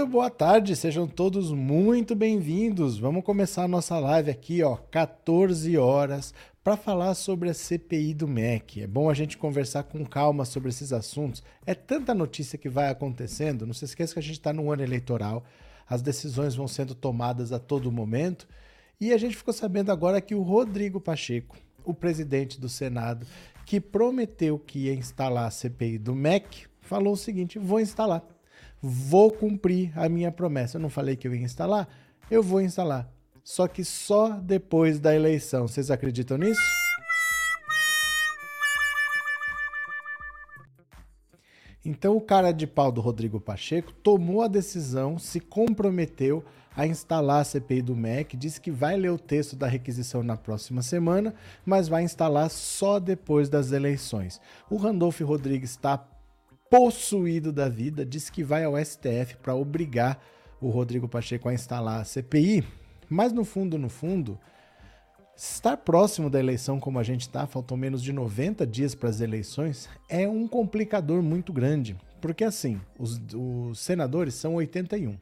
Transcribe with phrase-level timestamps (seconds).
[0.00, 2.98] Muito boa tarde, sejam todos muito bem-vindos.
[2.98, 6.32] Vamos começar a nossa live aqui, ó, 14 horas,
[6.64, 8.80] para falar sobre a CPI do MEC.
[8.80, 11.42] É bom a gente conversar com calma sobre esses assuntos.
[11.66, 13.66] É tanta notícia que vai acontecendo.
[13.66, 15.44] Não se esqueça que a gente está no ano eleitoral,
[15.86, 18.48] as decisões vão sendo tomadas a todo momento.
[18.98, 23.26] E a gente ficou sabendo agora que o Rodrigo Pacheco, o presidente do Senado,
[23.66, 28.39] que prometeu que ia instalar a CPI do MEC, falou o seguinte: vou instalar
[28.80, 30.76] vou cumprir a minha promessa.
[30.76, 31.88] Eu não falei que eu ia instalar?
[32.30, 33.10] Eu vou instalar.
[33.42, 35.66] Só que só depois da eleição.
[35.66, 36.60] Vocês acreditam nisso?
[41.84, 46.44] Então o cara de pau do Rodrigo Pacheco tomou a decisão, se comprometeu
[46.76, 50.36] a instalar a CPI do MEC, disse que vai ler o texto da requisição na
[50.36, 51.34] próxima semana,
[51.64, 54.40] mas vai instalar só depois das eleições.
[54.68, 56.06] O Randolph Rodrigues está
[56.70, 60.22] possuído da vida, disse que vai ao STF para obrigar
[60.60, 62.64] o Rodrigo Pacheco a instalar a CPI,
[63.08, 64.38] mas no fundo, no fundo,
[65.36, 69.20] estar próximo da eleição como a gente está, faltam menos de 90 dias para as
[69.20, 75.18] eleições, é um complicador muito grande, porque assim, os, os senadores são 81.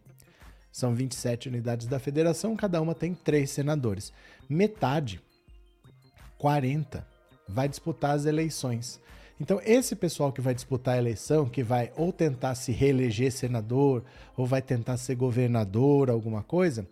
[0.70, 4.12] São 27 unidades da federação, cada uma tem três senadores.
[4.48, 5.20] Metade,
[6.36, 7.04] 40,
[7.48, 9.00] vai disputar as eleições.
[9.40, 14.04] Então, esse pessoal que vai disputar a eleição, que vai ou tentar se reeleger senador,
[14.36, 16.86] ou vai tentar ser governador, alguma coisa,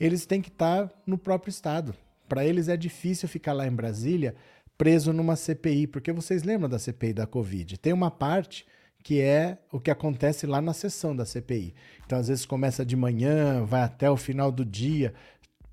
[0.00, 1.94] eles têm que estar no próprio estado.
[2.28, 4.34] Para eles é difícil ficar lá em Brasília
[4.76, 7.78] preso numa CPI, porque vocês lembram da CPI da Covid?
[7.78, 8.66] Tem uma parte
[9.04, 11.74] que é o que acontece lá na sessão da CPI.
[12.04, 15.14] Então, às vezes começa de manhã, vai até o final do dia,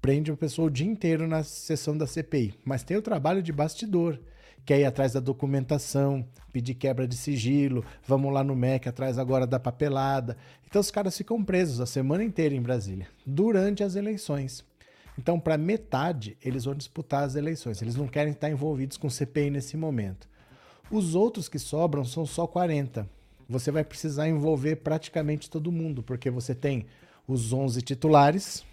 [0.01, 2.53] prende uma pessoa o dia inteiro na sessão da CPI.
[2.63, 4.19] Mas tem o trabalho de bastidor
[4.65, 9.47] quer ir atrás da documentação, pedir quebra de sigilo, vamos lá no MEC atrás agora
[9.47, 10.37] da papelada.
[10.67, 14.63] Então os caras ficam presos a semana inteira em Brasília, durante as eleições.
[15.17, 17.81] Então, para metade, eles vão disputar as eleições.
[17.81, 20.29] Eles não querem estar envolvidos com CPI nesse momento.
[20.89, 23.05] Os outros que sobram são só 40.
[23.49, 26.85] Você vai precisar envolver praticamente todo mundo, porque você tem
[27.27, 28.63] os 11 titulares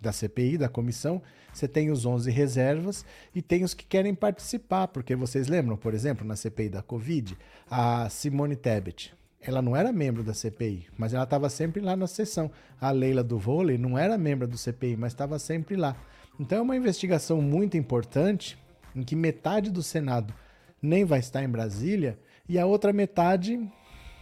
[0.00, 1.22] da CPI, da comissão,
[1.52, 3.04] você tem os 11 reservas
[3.34, 7.36] e tem os que querem participar, porque vocês lembram, por exemplo, na CPI da Covid,
[7.70, 12.06] a Simone Tebet, ela não era membro da CPI, mas ela estava sempre lá na
[12.06, 12.50] sessão.
[12.80, 15.96] A Leila do vôlei não era membro do CPI, mas estava sempre lá.
[16.38, 18.56] Então é uma investigação muito importante
[18.94, 20.32] em que metade do Senado
[20.80, 23.60] nem vai estar em Brasília e a outra metade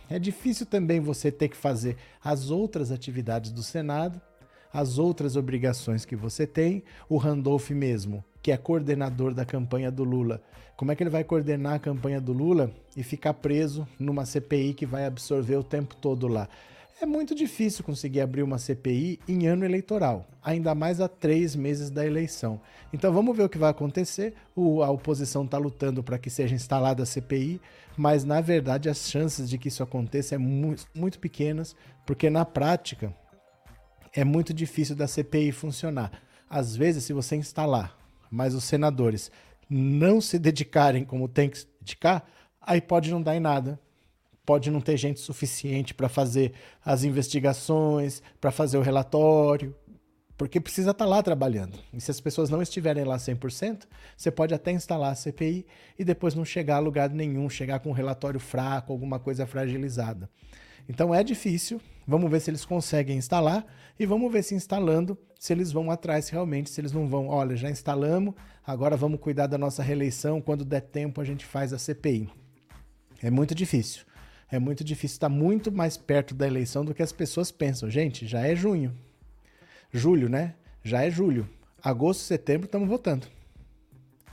[0.08, 4.20] é difícil também você ter que fazer as outras atividades do Senado
[4.72, 10.04] as outras obrigações que você tem, o Randolph mesmo, que é coordenador da campanha do
[10.04, 10.42] Lula.
[10.76, 14.72] Como é que ele vai coordenar a campanha do Lula e ficar preso numa CPI
[14.74, 16.48] que vai absorver o tempo todo lá?
[17.02, 21.88] É muito difícil conseguir abrir uma CPI em ano eleitoral, ainda mais a três meses
[21.88, 22.60] da eleição.
[22.92, 24.34] Então vamos ver o que vai acontecer.
[24.54, 27.58] O, a oposição está lutando para que seja instalada a CPI,
[27.96, 32.28] mas na verdade as chances de que isso aconteça são é muito, muito pequenas, porque
[32.28, 33.14] na prática
[34.12, 36.12] é muito difícil da CPI funcionar.
[36.48, 37.96] Às vezes, se você instalar,
[38.30, 39.30] mas os senadores
[39.68, 42.28] não se dedicarem como tem que se dedicar,
[42.60, 43.80] aí pode não dar em nada.
[44.44, 46.52] Pode não ter gente suficiente para fazer
[46.84, 49.76] as investigações, para fazer o relatório,
[50.40, 51.78] porque precisa estar tá lá trabalhando.
[51.92, 53.82] E se as pessoas não estiverem lá 100%,
[54.16, 55.66] você pode até instalar a CPI
[55.98, 60.30] e depois não chegar a lugar nenhum, chegar com um relatório fraco, alguma coisa fragilizada.
[60.90, 61.80] Então é difícil.
[62.04, 63.64] Vamos ver se eles conseguem instalar
[63.96, 67.28] e vamos ver se instalando, se eles vão atrás realmente, se eles não vão.
[67.28, 68.34] Olha, já instalamos,
[68.66, 70.40] agora vamos cuidar da nossa reeleição.
[70.40, 72.28] Quando der tempo, a gente faz a CPI.
[73.22, 74.02] É muito difícil.
[74.50, 75.14] É muito difícil.
[75.14, 77.88] Está muito mais perto da eleição do que as pessoas pensam.
[77.88, 78.92] Gente, já é junho.
[79.92, 80.54] Julho, né?
[80.82, 81.48] Já é julho.
[81.80, 83.28] Agosto, setembro, estamos votando.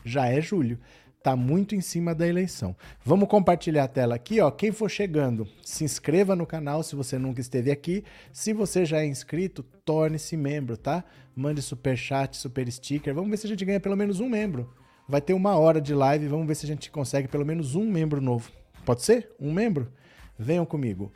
[0.04, 0.80] Já é julho
[1.28, 2.74] está muito em cima da eleição.
[3.04, 4.50] Vamos compartilhar a tela aqui, ó.
[4.50, 8.06] Quem for chegando, se inscreva no canal se você nunca esteve aqui.
[8.32, 11.04] Se você já é inscrito, torne-se membro, tá?
[11.36, 13.14] Mande super chat, super sticker.
[13.14, 14.74] Vamos ver se a gente ganha pelo menos um membro.
[15.06, 17.86] Vai ter uma hora de live, vamos ver se a gente consegue pelo menos um
[17.86, 18.50] membro novo.
[18.86, 19.30] Pode ser?
[19.38, 19.92] Um membro?
[20.40, 21.12] Venham comigo.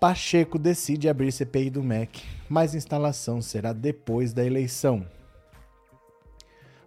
[0.00, 5.06] Pacheco decide abrir CPI do MEC, mas instalação será depois da eleição.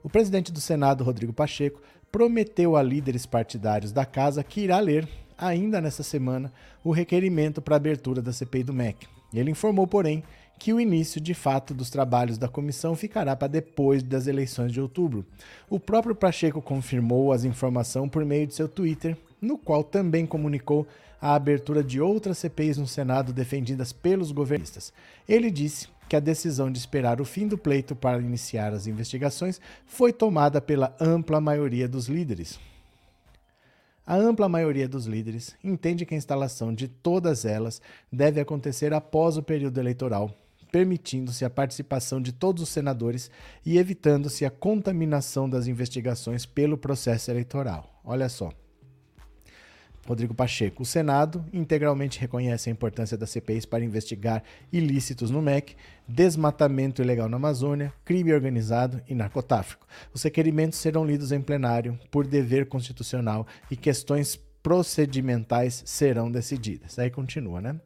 [0.03, 1.79] O presidente do Senado, Rodrigo Pacheco,
[2.11, 6.51] prometeu a líderes partidários da casa que irá ler, ainda nesta semana,
[6.83, 9.07] o requerimento para abertura da CPI do MEC.
[9.33, 10.23] Ele informou, porém,
[10.59, 14.79] que o início de fato dos trabalhos da comissão ficará para depois das eleições de
[14.79, 15.25] outubro.
[15.69, 20.85] O próprio Pacheco confirmou as informações por meio de seu Twitter, no qual também comunicou
[21.19, 24.93] a abertura de outras CPIs no Senado defendidas pelos governistas.
[25.27, 29.61] Ele disse que a decisão de esperar o fim do pleito para iniciar as investigações
[29.85, 32.59] foi tomada pela ampla maioria dos líderes.
[34.05, 37.81] A ampla maioria dos líderes entende que a instalação de todas elas
[38.11, 40.35] deve acontecer após o período eleitoral,
[40.69, 43.31] permitindo-se a participação de todos os senadores
[43.65, 48.01] e evitando-se a contaminação das investigações pelo processo eleitoral.
[48.03, 48.51] Olha só.
[50.07, 50.83] Rodrigo Pacheco.
[50.83, 55.75] O Senado integralmente reconhece a importância das CPIs para investigar ilícitos no MEC,
[56.07, 59.87] desmatamento ilegal na Amazônia, crime organizado e narcotráfico.
[60.13, 66.99] Os requerimentos serão lidos em plenário por dever constitucional e questões procedimentais serão decididas.
[66.99, 67.79] Aí continua, né?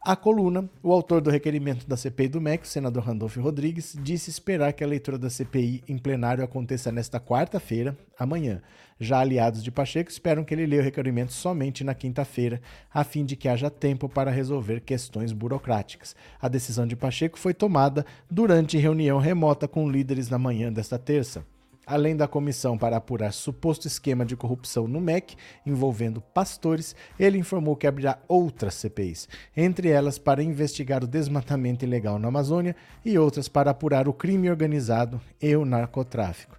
[0.00, 4.30] A coluna, o autor do requerimento da CPI do MEC, o senador Randolfo Rodrigues, disse
[4.30, 8.62] esperar que a leitura da CPI em plenário aconteça nesta quarta-feira, amanhã.
[9.00, 12.60] Já aliados de Pacheco esperam que ele leia o requerimento somente na quinta-feira,
[12.94, 16.14] a fim de que haja tempo para resolver questões burocráticas.
[16.40, 21.44] A decisão de Pacheco foi tomada durante reunião remota com líderes na manhã desta terça
[21.88, 27.74] além da comissão para apurar suposto esquema de corrupção no MEC envolvendo pastores, ele informou
[27.74, 33.48] que abrirá outras CPIs, entre elas para investigar o desmatamento ilegal na Amazônia e outras
[33.48, 36.56] para apurar o crime organizado e o narcotráfico.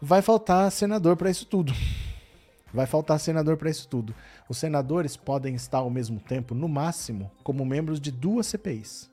[0.00, 1.72] Vai faltar senador para isso tudo.
[2.74, 4.14] Vai faltar senador para isso tudo.
[4.48, 9.11] Os senadores podem estar ao mesmo tempo, no máximo, como membros de duas CPIs.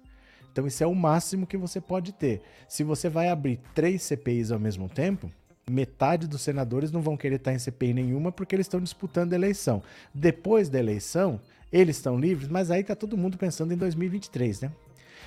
[0.51, 2.41] Então, isso é o máximo que você pode ter.
[2.67, 5.29] Se você vai abrir três CPIs ao mesmo tempo,
[5.69, 9.35] metade dos senadores não vão querer estar em CPI nenhuma porque eles estão disputando a
[9.35, 9.81] eleição.
[10.13, 11.39] Depois da eleição,
[11.71, 14.71] eles estão livres, mas aí está todo mundo pensando em 2023, né?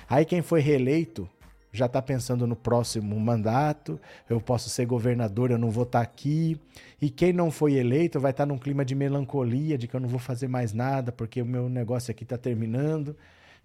[0.09, 1.29] Aí quem foi reeleito
[1.71, 3.99] já está pensando no próximo mandato,
[4.29, 6.59] eu posso ser governador, eu não vou estar tá aqui.
[7.01, 9.99] E quem não foi eleito vai estar tá num clima de melancolia, de que eu
[9.99, 13.15] não vou fazer mais nada porque o meu negócio aqui está terminando.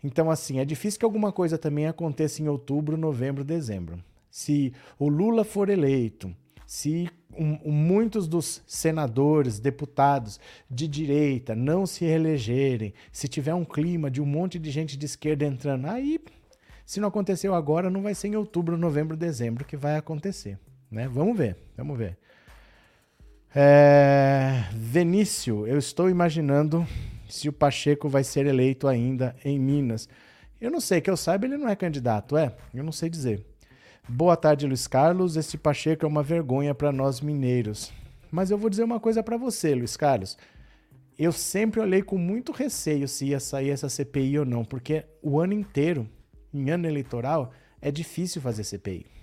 [0.03, 4.03] Então, assim, é difícil que alguma coisa também aconteça em outubro, novembro, dezembro.
[4.31, 6.35] Se o Lula for eleito,
[6.67, 10.39] se um, muitos dos senadores, deputados
[10.71, 15.07] de direita não se reelegerem, se tiver um clima de um monte de gente de
[15.07, 16.21] esquerda entrando, aí,
[16.85, 20.59] se não aconteceu agora, não vai ser em outubro, novembro, dezembro que vai acontecer.
[20.91, 21.09] Né?
[21.09, 22.19] Vamos ver, vamos ver.
[23.55, 24.65] É...
[24.73, 26.87] Venício, eu estou imaginando
[27.29, 30.09] se o Pacheco vai ser eleito ainda em Minas.
[30.61, 32.55] Eu não sei, que eu saiba, ele não é candidato, é?
[32.75, 33.45] Eu não sei dizer.
[34.09, 35.37] Boa tarde, Luiz Carlos.
[35.37, 37.93] Esse Pacheco é uma vergonha para nós mineiros.
[38.31, 40.37] Mas eu vou dizer uma coisa para você, Luiz Carlos.
[41.19, 45.39] Eu sempre olhei com muito receio se ia sair essa CPI ou não, porque o
[45.39, 46.09] ano inteiro,
[46.53, 49.18] em ano eleitoral, é difícil fazer CPI.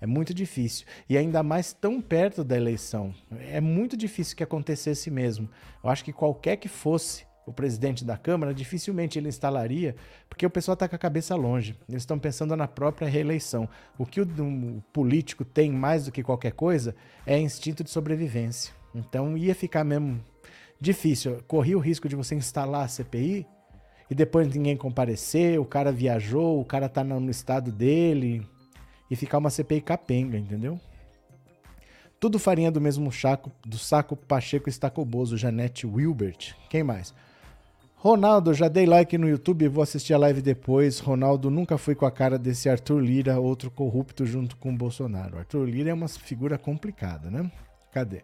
[0.00, 0.86] É muito difícil.
[1.08, 3.12] E ainda mais tão perto da eleição.
[3.30, 5.48] É muito difícil que acontecesse mesmo.
[5.82, 9.96] Eu acho que qualquer que fosse o presidente da Câmara, dificilmente ele instalaria,
[10.28, 11.74] porque o pessoal está com a cabeça longe.
[11.88, 13.68] Eles estão pensando na própria reeleição.
[13.96, 16.94] O que o, o político tem mais do que qualquer coisa
[17.26, 18.74] é instinto de sobrevivência.
[18.94, 20.22] Então ia ficar mesmo
[20.80, 21.42] difícil.
[21.48, 23.46] Corria o risco de você instalar a CPI
[24.10, 28.46] e depois ninguém comparecer, o cara viajou, o cara está no estado dele
[29.10, 30.78] e ficar uma CPI capenga, entendeu?
[32.20, 36.54] Tudo farinha do mesmo chaco, do saco Pacheco Estacoboso, Janete Wilbert.
[36.68, 37.14] Quem mais?
[37.94, 41.00] Ronaldo, já dei like no YouTube, vou assistir a live depois.
[41.00, 45.38] Ronaldo nunca foi com a cara desse Arthur Lira, outro corrupto junto com o Bolsonaro.
[45.38, 47.50] Arthur Lira é uma figura complicada, né?
[47.92, 48.22] Cadê?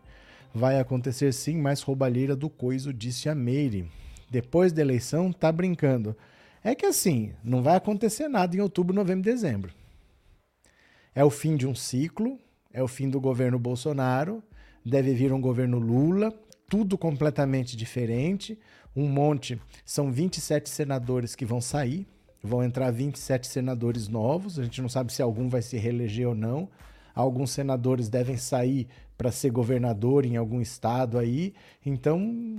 [0.54, 3.90] Vai acontecer sim mais roubalheira do coiso, disse a Meire.
[4.30, 6.16] Depois da eleição, tá brincando.
[6.62, 9.72] É que assim, não vai acontecer nada em outubro, novembro, dezembro.
[11.14, 12.38] É o fim de um ciclo,
[12.72, 14.42] é o fim do governo Bolsonaro,
[14.84, 16.34] deve vir um governo Lula,
[16.68, 18.58] tudo completamente diferente.
[18.96, 22.06] Um monte, são 27 senadores que vão sair,
[22.42, 26.34] vão entrar 27 senadores novos, a gente não sabe se algum vai se reeleger ou
[26.34, 26.68] não.
[27.14, 31.54] Alguns senadores devem sair para ser governador em algum estado aí.
[31.86, 32.56] Então,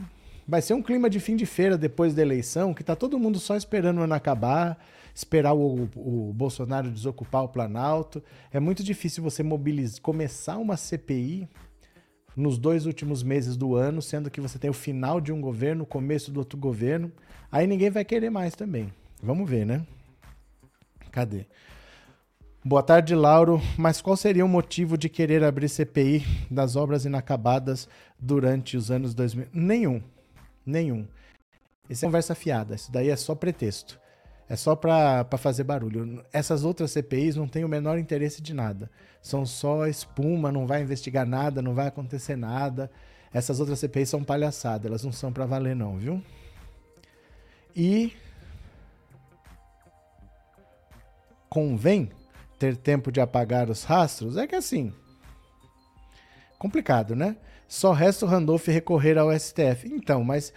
[0.48, 3.38] vai ser um clima de fim de feira depois da eleição, que está todo mundo
[3.38, 4.78] só esperando o ano acabar
[5.16, 8.22] esperar o, o Bolsonaro desocupar o Planalto.
[8.52, 11.48] É muito difícil você mobilizar, começar uma CPI
[12.36, 15.84] nos dois últimos meses do ano, sendo que você tem o final de um governo,
[15.86, 17.10] o começo do outro governo.
[17.50, 18.94] Aí ninguém vai querer mais também.
[19.24, 19.88] Vamos ver, né?
[21.12, 21.46] Cadê?
[22.64, 23.62] Boa tarde, Lauro.
[23.78, 27.88] Mas qual seria o motivo de querer abrir CPI das obras inacabadas
[28.20, 29.48] durante os anos 2000?
[29.54, 30.02] Nenhum.
[30.66, 31.08] Nenhum.
[31.90, 32.76] Isso é conversa fiada.
[32.76, 33.98] Isso daí é só pretexto.
[34.48, 36.24] É só para fazer barulho.
[36.32, 38.90] Essas outras CPIs não têm o menor interesse de nada.
[39.22, 42.92] São só espuma, não vai investigar nada, não vai acontecer nada.
[43.34, 46.24] Essas outras CPIs são palhaçada, elas não são para valer não, viu?
[47.76, 48.14] E
[51.50, 52.12] convém
[52.60, 54.38] ter tempo de apagar os rastros?
[54.38, 54.94] É que assim.
[56.58, 57.36] Complicado, né?
[57.68, 59.88] Só resta o Randolph recorrer ao STF.
[59.92, 60.54] Então, mas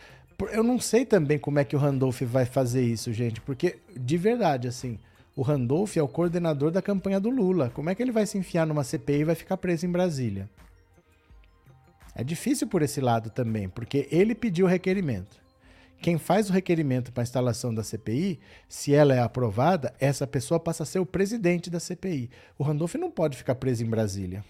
[0.47, 4.17] eu não sei também como é que o Randolph vai fazer isso, gente, porque de
[4.17, 4.99] verdade, assim,
[5.35, 7.71] o Randolph é o coordenador da campanha do Lula.
[7.71, 10.49] Como é que ele vai se enfiar numa CPI e vai ficar preso em Brasília?
[12.15, 15.41] É difícil por esse lado também, porque ele pediu o requerimento.
[16.01, 20.59] Quem faz o requerimento para a instalação da CPI, se ela é aprovada, essa pessoa
[20.59, 22.31] passa a ser o presidente da CPI.
[22.59, 24.45] O Randolph não pode ficar preso em Brasília.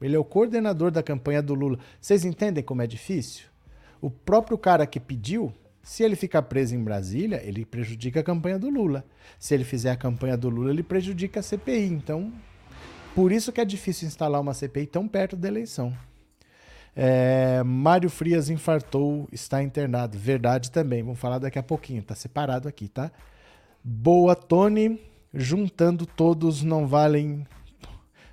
[0.00, 1.80] Ele é o coordenador da campanha do Lula.
[2.00, 3.47] Vocês entendem como é difícil?
[4.00, 5.52] O próprio cara que pediu,
[5.82, 9.04] se ele ficar preso em Brasília, ele prejudica a campanha do Lula.
[9.38, 11.86] Se ele fizer a campanha do Lula, ele prejudica a CPI.
[11.86, 12.32] Então,
[13.14, 15.92] por isso que é difícil instalar uma CPI tão perto da eleição.
[16.94, 20.18] É, Mário Frias infartou, está internado.
[20.18, 21.02] Verdade também.
[21.02, 22.02] Vamos falar daqui a pouquinho.
[22.02, 23.10] Tá separado aqui, tá?
[23.82, 25.00] Boa, Tony.
[25.32, 27.46] Juntando todos não valem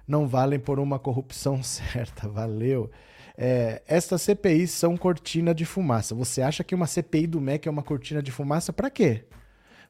[0.08, 2.28] não valem por uma corrupção certa.
[2.28, 2.90] Valeu.
[3.38, 6.16] É, estas CPIs são cortina de fumaça.
[6.16, 9.26] Você acha que uma CPI do MEC é uma cortina de fumaça para quê?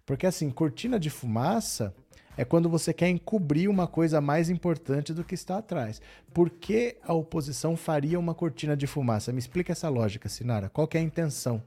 [0.06, 1.94] Porque assim, cortina de fumaça
[2.38, 6.02] é quando você quer encobrir uma coisa mais importante do que está atrás.
[6.34, 9.32] Por que a oposição faria uma cortina de fumaça?
[9.32, 10.70] Me explica essa lógica, Sinara.
[10.70, 11.64] Qual é a intenção?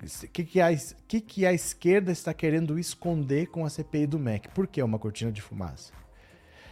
[0.00, 0.68] O que, que, a,
[1.08, 4.48] que, que a esquerda está querendo esconder com a CPI do MEC?
[4.50, 5.92] Por que uma cortina de fumaça?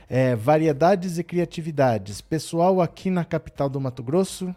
[0.08, 2.20] É, variedades e criatividades.
[2.20, 4.54] Pessoal aqui na capital do Mato Grosso,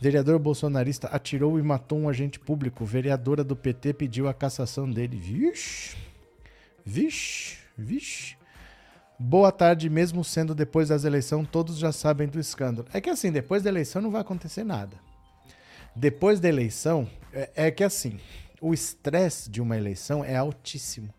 [0.00, 2.84] vereador bolsonarista atirou e matou um agente público.
[2.84, 5.16] Vereadora do PT pediu a cassação dele.
[5.16, 5.96] Vixe,
[6.84, 8.36] vixe, vixe.
[9.18, 12.86] Boa tarde, mesmo sendo depois das eleições, todos já sabem do escândalo.
[12.92, 14.96] É que assim, depois da eleição não vai acontecer nada.
[15.94, 18.18] Depois da eleição, é, é que assim,
[18.60, 21.12] o estresse de uma eleição é altíssimo.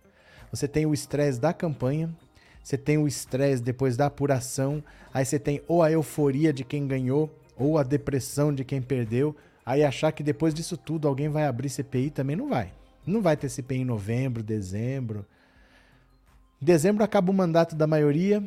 [0.51, 2.09] Você tem o estresse da campanha,
[2.65, 6.87] você tem o estresse depois da apuração, aí você tem ou a euforia de quem
[6.87, 9.35] ganhou, ou a depressão de quem perdeu.
[9.63, 12.73] Aí achar que depois disso tudo alguém vai abrir CPI também não vai.
[13.05, 15.23] Não vai ter CPI em novembro, dezembro.
[16.59, 18.43] Em dezembro acaba o mandato da maioria,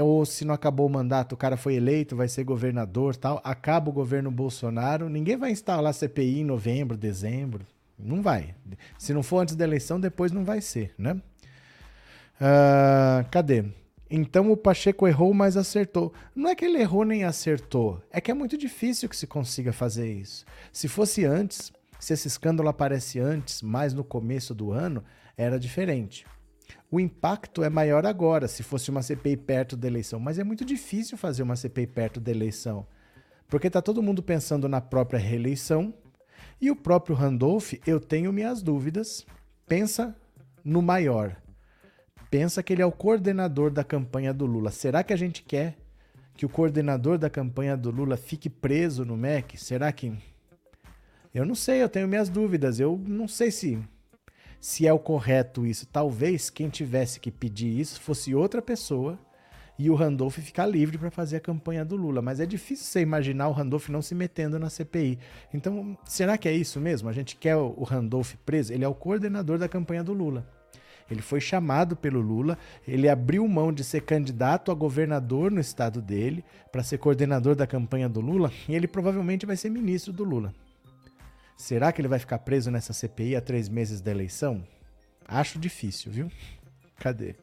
[0.00, 3.88] ou se não acabou o mandato, o cara foi eleito, vai ser governador, tal, acaba
[3.88, 7.64] o governo Bolsonaro, ninguém vai instalar CPI em novembro, dezembro.
[7.96, 8.52] Não vai.
[8.98, 11.20] Se não for antes da eleição, depois não vai ser, né?
[12.40, 13.64] Uh, cadê?
[14.10, 16.12] Então o Pacheco errou, mas acertou.
[16.34, 19.72] Não é que ele errou nem acertou, é que é muito difícil que se consiga
[19.72, 20.44] fazer isso.
[20.72, 25.04] Se fosse antes, se esse escândalo aparece antes, mais no começo do ano,
[25.36, 26.26] era diferente.
[26.90, 30.64] O impacto é maior agora, se fosse uma CPI perto da eleição, mas é muito
[30.64, 32.86] difícil fazer uma CPI perto da eleição,
[33.48, 35.94] porque está todo mundo pensando na própria reeleição
[36.60, 39.24] e o próprio Randolph, eu tenho minhas dúvidas,
[39.66, 40.16] pensa
[40.64, 41.36] no maior
[42.30, 44.70] pensa que ele é o coordenador da campanha do Lula.
[44.70, 45.76] Será que a gente quer
[46.36, 49.58] que o coordenador da campanha do Lula fique preso no MEC?
[49.58, 50.12] Será que.
[51.34, 52.80] Eu não sei, eu tenho minhas dúvidas.
[52.80, 53.78] Eu não sei se
[54.60, 55.86] se é o correto isso.
[55.86, 59.18] Talvez quem tivesse que pedir isso fosse outra pessoa
[59.78, 62.20] e o Randolph ficar livre para fazer a campanha do Lula.
[62.20, 65.18] Mas é difícil você imaginar o Randolph não se metendo na CPI.
[65.54, 67.08] Então, será que é isso mesmo?
[67.08, 68.74] A gente quer o Randolph preso?
[68.74, 70.46] Ele é o coordenador da campanha do Lula.
[71.10, 76.00] Ele foi chamado pelo Lula, ele abriu mão de ser candidato a governador no estado
[76.00, 80.22] dele para ser coordenador da campanha do Lula e ele provavelmente vai ser ministro do
[80.22, 80.54] Lula.
[81.56, 84.64] Será que ele vai ficar preso nessa CPI a três meses da eleição?
[85.26, 86.30] Acho difícil, viu?
[86.96, 87.34] Cadê?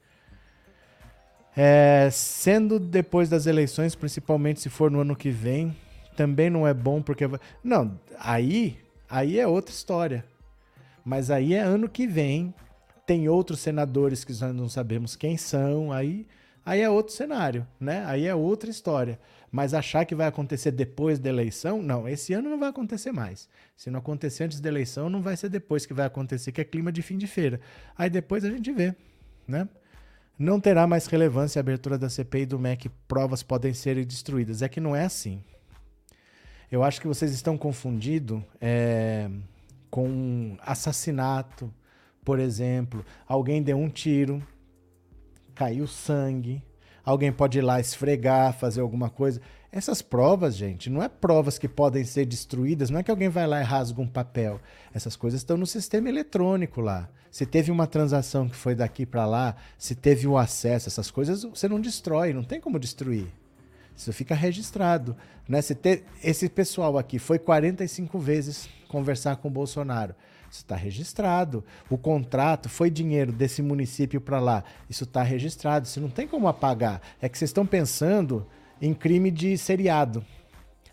[1.56, 5.76] É, sendo depois das eleições, principalmente se for no ano que vem,
[6.16, 7.26] também não é bom porque.
[7.64, 8.78] Não, aí,
[9.10, 10.26] aí é outra história.
[11.04, 12.54] Mas aí é ano que vem,
[13.08, 16.28] tem outros senadores que nós não sabemos quem são, aí,
[16.66, 18.04] aí é outro cenário, né?
[18.06, 19.18] Aí é outra história.
[19.50, 23.48] Mas achar que vai acontecer depois da eleição, não, esse ano não vai acontecer mais.
[23.78, 26.66] Se não acontecer antes da eleição, não vai ser depois que vai acontecer, que é
[26.66, 27.62] clima de fim de feira.
[27.98, 28.94] Aí depois a gente vê,
[29.48, 29.70] né?
[30.38, 34.62] Não terá mais relevância a abertura da CPI do MEC, provas podem ser destruídas.
[34.62, 35.42] É que não é assim.
[36.70, 39.30] Eu acho que vocês estão confundindo é,
[39.90, 41.74] com assassinato,
[42.28, 44.46] por exemplo, alguém deu um tiro,
[45.56, 46.62] caiu sangue,
[47.02, 49.40] alguém pode ir lá esfregar, fazer alguma coisa.
[49.72, 53.48] Essas provas, gente, não é provas que podem ser destruídas, não é que alguém vai
[53.48, 54.60] lá e rasga um papel.
[54.94, 57.08] Essas coisas estão no sistema eletrônico lá.
[57.32, 61.46] Se teve uma transação que foi daqui para lá, se teve o acesso, essas coisas
[61.46, 63.28] você não destrói, não tem como destruir.
[63.96, 65.16] Isso fica registrado.
[65.48, 65.62] Né?
[65.62, 66.04] Se te...
[66.22, 70.14] Esse pessoal aqui foi 45 vezes conversar com o Bolsonaro.
[70.50, 71.64] Isso está registrado.
[71.90, 74.64] O contrato foi dinheiro desse município para lá.
[74.90, 75.86] Isso está registrado.
[75.86, 77.02] Isso não tem como apagar.
[77.22, 78.48] É que vocês estão pensando
[78.82, 80.26] em crime de seriado.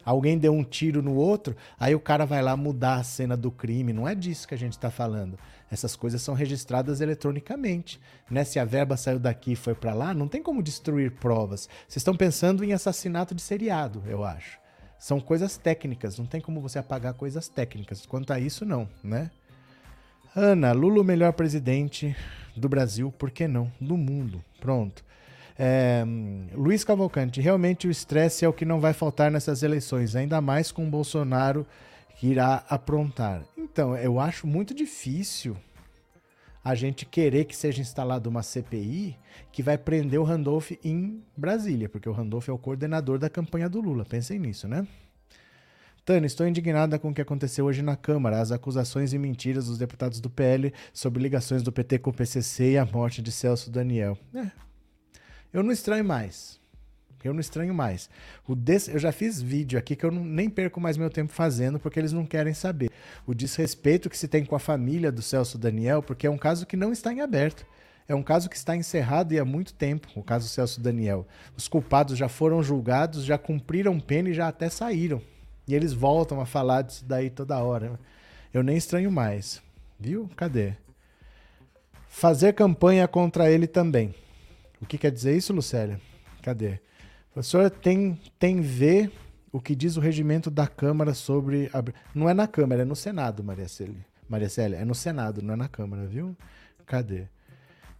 [0.04, 3.50] Alguém deu um tiro no outro, aí o cara vai lá mudar a cena do
[3.50, 3.92] crime.
[3.92, 5.38] Não é disso que a gente está falando.
[5.70, 7.98] Essas coisas são registradas eletronicamente.
[8.30, 8.44] Né?
[8.44, 11.68] Se a verba saiu daqui e foi para lá, não tem como destruir provas.
[11.88, 14.58] Vocês estão pensando em assassinato de seriado, eu acho.
[14.98, 18.04] São coisas técnicas, não tem como você apagar coisas técnicas.
[18.06, 19.30] Quanto a isso, não, né?
[20.36, 22.16] Ana, Lula o melhor presidente
[22.56, 23.70] do Brasil, por que não?
[23.80, 24.42] Do mundo.
[24.60, 25.04] Pronto.
[25.56, 26.04] É,
[26.52, 30.72] Luiz Cavalcante, realmente o estresse é o que não vai faltar nessas eleições, ainda mais
[30.72, 31.64] com o Bolsonaro
[32.16, 33.42] que irá aprontar.
[33.56, 35.56] Então, eu acho muito difícil
[36.64, 39.16] a gente querer que seja instalada uma CPI
[39.52, 43.68] que vai prender o Randolph em Brasília, porque o Randolph é o coordenador da campanha
[43.68, 44.04] do Lula.
[44.04, 44.84] Pensem nisso, né?
[46.04, 49.78] Tânia, estou indignada com o que aconteceu hoje na Câmara, as acusações e mentiras dos
[49.78, 53.70] deputados do PL sobre ligações do PT com o PCC e a morte de Celso
[53.70, 54.18] Daniel.
[54.34, 54.50] É,
[55.50, 56.60] eu não estranho mais.
[57.24, 58.10] Eu não estranho mais.
[58.54, 58.86] Des...
[58.86, 61.98] Eu já fiz vídeo aqui que eu não, nem perco mais meu tempo fazendo porque
[61.98, 62.90] eles não querem saber.
[63.26, 66.66] O desrespeito que se tem com a família do Celso Daniel, porque é um caso
[66.66, 67.64] que não está em aberto.
[68.06, 71.26] É um caso que está encerrado e há muito tempo, o caso Celso Daniel.
[71.56, 75.22] Os culpados já foram julgados, já cumpriram pena e já até saíram.
[75.66, 77.98] E eles voltam a falar disso daí toda hora.
[78.52, 79.62] Eu nem estranho mais.
[79.98, 80.28] Viu?
[80.36, 80.74] Cadê?
[82.08, 84.14] Fazer campanha contra ele também.
[84.80, 86.00] O que quer dizer isso, Lucélia?
[86.42, 86.78] Cadê?
[87.32, 89.10] Professor, tem, tem ver
[89.50, 91.70] o que diz o regimento da Câmara sobre.
[91.72, 91.82] A...
[92.14, 94.04] Não é na Câmara, é no Senado, Maria Célia.
[94.28, 96.36] Maria Célia, é no Senado, não é na Câmara, viu?
[96.86, 97.26] Cadê?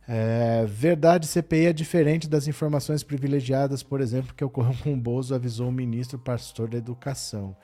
[0.07, 5.35] É, verdade, CPI é diferente das informações privilegiadas, por exemplo, que ocorreu com o Bozo,
[5.35, 7.57] avisou o ministro pastor da Educação.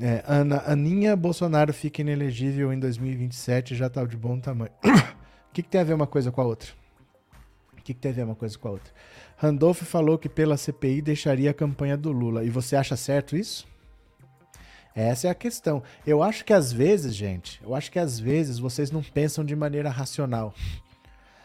[0.00, 4.72] É, Ana, Aninha Bolsonaro fica inelegível em 2027 já está de bom tamanho.
[5.50, 6.70] O que, que, tem a ver uma coisa com a outra?
[7.74, 8.90] O que, que tem a ver uma coisa com a outra?
[9.36, 12.42] Randolph falou que pela CPI deixaria a campanha do Lula.
[12.42, 13.68] E você acha certo isso?
[14.94, 15.82] Essa é a questão.
[16.06, 19.54] Eu acho que às vezes, gente, eu acho que às vezes vocês não pensam de
[19.54, 20.54] maneira racional.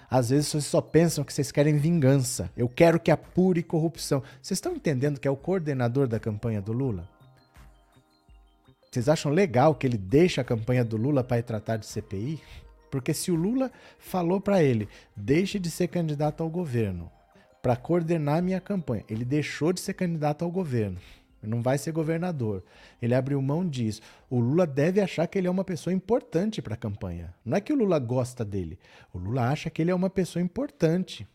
[0.09, 2.49] Às vezes vocês só pensam que vocês querem vingança.
[2.55, 4.23] Eu quero que apure corrupção.
[4.41, 7.09] Vocês estão entendendo que é o coordenador da campanha do Lula?
[8.89, 12.41] Vocês acham legal que ele deixa a campanha do Lula para tratar de CPI?
[12.89, 17.11] Porque se o Lula falou para ele, deixe de ser candidato ao governo
[17.61, 20.97] para coordenar minha campanha, ele deixou de ser candidato ao governo
[21.47, 22.63] não vai ser governador.
[23.01, 24.01] Ele abriu mão disso.
[24.29, 27.33] O Lula deve achar que ele é uma pessoa importante para a campanha.
[27.45, 28.77] Não é que o Lula gosta dele.
[29.13, 31.27] O Lula acha que ele é uma pessoa importante.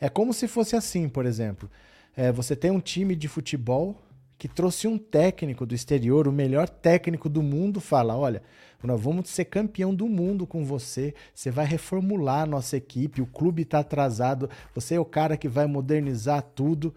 [0.00, 1.70] É como se fosse assim, por exemplo.
[2.16, 4.00] É, você tem um time de futebol
[4.38, 8.42] que trouxe um técnico do exterior, o melhor técnico do mundo, fala: olha,
[8.82, 13.26] nós vamos ser campeão do mundo com você, você vai reformular a nossa equipe, o
[13.26, 16.94] clube está atrasado, você é o cara que vai modernizar tudo.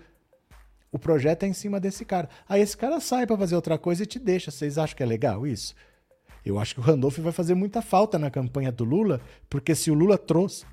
[0.91, 2.29] O projeto é em cima desse cara.
[2.47, 4.51] Aí esse cara sai para fazer outra coisa e te deixa.
[4.51, 5.75] Vocês acham que é legal isso?
[6.45, 9.19] Eu acho que o Randolph vai fazer muita falta na campanha do Lula,
[9.49, 10.65] porque se o Lula trouxe,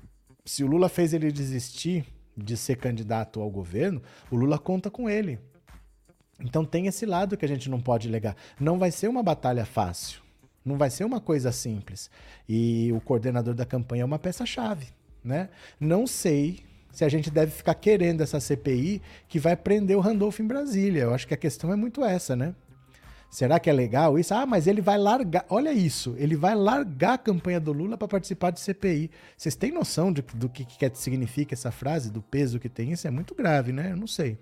[0.45, 2.05] se o Lula fez ele desistir
[2.37, 4.01] de ser candidato ao governo,
[4.31, 5.37] o Lula conta com ele.
[6.39, 8.35] Então tem esse lado que a gente não pode negar.
[8.59, 10.21] Não vai ser uma batalha fácil.
[10.63, 12.09] Não vai ser uma coisa simples.
[12.47, 14.87] E o coordenador da campanha é uma peça-chave,
[15.23, 15.49] né?
[15.79, 16.63] Não sei
[16.95, 21.03] se a gente deve ficar querendo essa CPI que vai prender o Randolph em Brasília.
[21.03, 22.55] Eu acho que a questão é muito essa, né?
[23.29, 24.33] Será que é legal isso?
[24.33, 25.45] Ah, mas ele vai largar.
[25.49, 29.11] Olha isso, ele vai largar a campanha do Lula para participar de CPI.
[29.35, 32.93] Vocês têm noção de, do que, que significa essa frase, do peso que tem?
[32.93, 33.91] Isso é muito grave, né?
[33.91, 34.37] Eu não sei.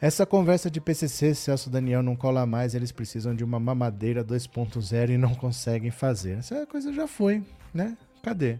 [0.00, 5.10] Essa conversa de PCC, Celso Daniel não cola mais, eles precisam de uma mamadeira 2.0
[5.10, 6.38] e não conseguem fazer.
[6.38, 7.42] Essa coisa já foi,
[7.74, 7.98] né?
[8.22, 8.58] Cadê?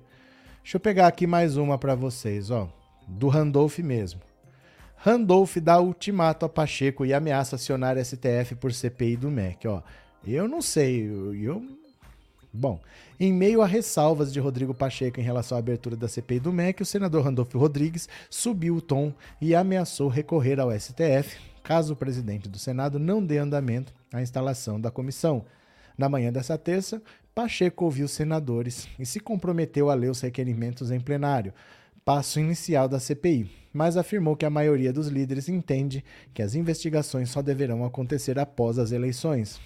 [0.69, 2.69] Deixa eu pegar aqui mais uma para vocês, ó,
[3.09, 4.21] do Randolph mesmo.
[4.97, 9.81] Randolph dá ultimato a Pacheco e ameaça acionar STF por CPI do MEC, ó.
[10.27, 11.09] Eu não sei,
[11.43, 11.65] eu,
[12.53, 12.79] Bom,
[13.19, 16.83] em meio a ressalvas de Rodrigo Pacheco em relação à abertura da CPI do MEC,
[16.83, 22.47] o senador Randolfo Rodrigues subiu o tom e ameaçou recorrer ao STF caso o presidente
[22.47, 25.47] do Senado não dê andamento à instalação da comissão.
[25.99, 27.03] Na manhã dessa terça,
[27.35, 31.53] Pacheco ouviu senadores e se comprometeu a ler os requerimentos em plenário,
[32.05, 37.31] passo inicial da CPI, mas afirmou que a maioria dos líderes entende que as investigações
[37.31, 39.61] só deverão acontecer após as eleições.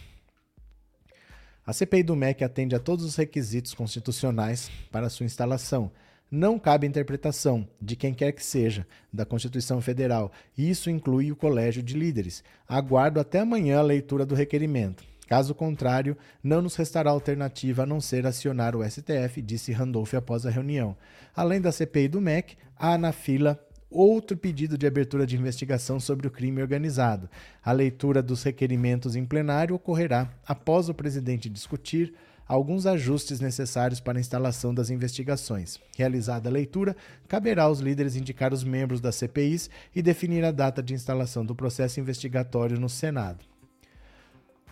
[1.66, 5.92] A CPI do MEC atende a todos os requisitos constitucionais para sua instalação.
[6.30, 11.36] Não cabe interpretação, de quem quer que seja, da Constituição Federal, e isso inclui o
[11.36, 12.42] Colégio de Líderes.
[12.66, 15.11] Aguardo até amanhã a leitura do requerimento.
[15.32, 16.14] Caso contrário,
[16.44, 20.94] não nos restará alternativa a não ser acionar o STF, disse Randolph após a reunião.
[21.34, 23.58] Além da CPI do MEC, há na fila
[23.90, 27.30] outro pedido de abertura de investigação sobre o crime organizado.
[27.64, 32.12] A leitura dos requerimentos em plenário ocorrerá após o presidente discutir
[32.46, 35.80] alguns ajustes necessários para a instalação das investigações.
[35.96, 36.94] Realizada a leitura,
[37.26, 41.54] caberá aos líderes indicar os membros das CPIs e definir a data de instalação do
[41.54, 43.50] processo investigatório no Senado.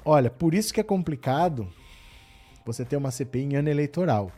[0.04, 1.68] Olha, por isso que é complicado
[2.64, 4.32] você ter uma CPI em ano eleitoral,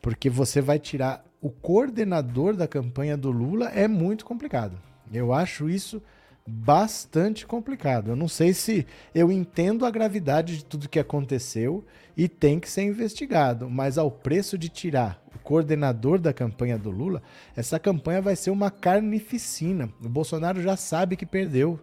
[0.00, 4.78] porque você vai tirar o coordenador da campanha do Lula é muito complicado.
[5.12, 6.00] Eu acho isso
[6.46, 8.10] bastante complicado.
[8.10, 11.84] Eu não sei se eu entendo a gravidade de tudo que aconteceu
[12.16, 16.90] e tem que ser investigado, mas ao preço de tirar o coordenador da campanha do
[16.90, 17.22] Lula,
[17.56, 19.88] essa campanha vai ser uma carnificina.
[20.02, 21.78] O Bolsonaro já sabe que perdeu.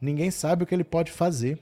[0.00, 1.58] Ninguém sabe o que ele pode fazer.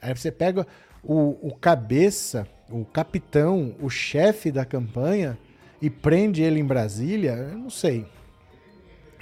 [0.00, 0.66] Aí você pega
[1.02, 5.38] o, o cabeça, o capitão, o chefe da campanha
[5.80, 8.06] e prende ele em Brasília, eu não sei.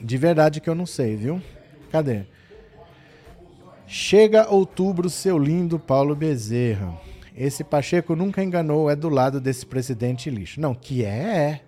[0.00, 1.42] De verdade que eu não sei, viu?
[1.90, 2.22] Cadê?
[3.86, 7.00] Chega outubro, seu lindo Paulo Bezerra.
[7.34, 10.60] Esse Pacheco nunca enganou, é do lado desse presidente lixo.
[10.60, 11.60] Não, que é, é.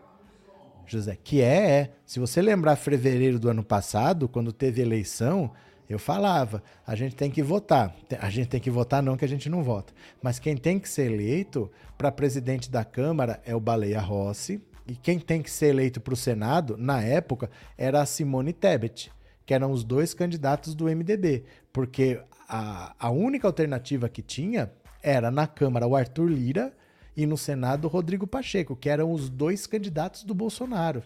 [0.87, 1.91] José, que é, é.
[2.05, 5.53] Se você lembrar fevereiro do ano passado, quando teve eleição,
[5.93, 7.95] eu falava, a gente tem que votar.
[8.21, 9.93] A gente tem que votar, não que a gente não vota.
[10.23, 14.63] Mas quem tem que ser eleito para presidente da Câmara é o Baleia Rossi.
[14.87, 19.11] E quem tem que ser eleito para o Senado, na época, era a Simone Tebet
[19.51, 24.71] que eram os dois candidatos do MDB, porque a, a única alternativa que tinha
[25.03, 26.73] era na Câmara o Arthur Lira
[27.17, 31.03] e no Senado o Rodrigo Pacheco, que eram os dois candidatos do Bolsonaro.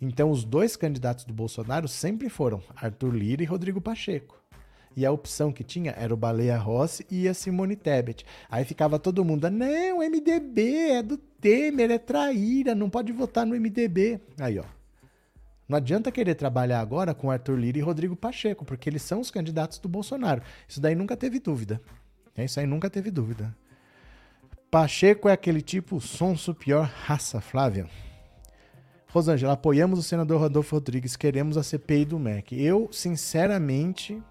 [0.00, 4.40] Então, os dois candidatos do Bolsonaro sempre foram Arthur Lira e Rodrigo Pacheco.
[4.96, 8.24] E a opção que tinha era o Baleia Rossi e a Simone Tebet.
[8.50, 13.54] Aí ficava todo mundo, não, MDB é do Temer, é traíra, não pode votar no
[13.54, 14.20] MDB.
[14.38, 14.64] Aí, ó,
[15.70, 19.30] não adianta querer trabalhar agora com Arthur Lira e Rodrigo Pacheco, porque eles são os
[19.30, 20.42] candidatos do Bolsonaro.
[20.66, 21.80] Isso daí nunca teve dúvida.
[22.36, 23.56] É isso aí nunca teve dúvida.
[24.68, 27.86] Pacheco é aquele tipo sonso pior raça, Flávia.
[29.12, 32.60] Rosângela, apoiamos o senador Rodolfo Rodrigues, queremos a CPI do MEC.
[32.62, 34.22] Eu, sinceramente,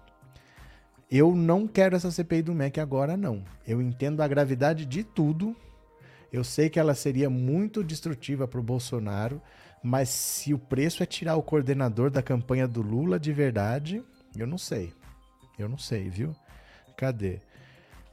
[1.10, 3.44] eu não quero essa CPI do MEC agora, não.
[3.66, 5.54] Eu entendo a gravidade de tudo.
[6.32, 9.40] Eu sei que ela seria muito destrutiva para o Bolsonaro.
[9.82, 14.02] Mas se o preço é tirar o coordenador da campanha do Lula de verdade,
[14.36, 14.92] eu não sei.
[15.58, 16.34] Eu não sei, viu?
[16.96, 17.38] Cadê?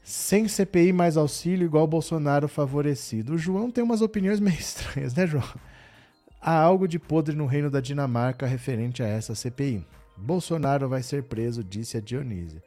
[0.04, 3.36] Sem CPI mais auxílio, igual Bolsonaro favorecido.
[3.36, 5.44] O João tem umas opiniões meio estranhas, né, João?
[6.50, 9.86] Há algo de podre no reino da Dinamarca referente a essa CPI.
[10.16, 12.64] Bolsonaro vai ser preso, disse a Dionísio.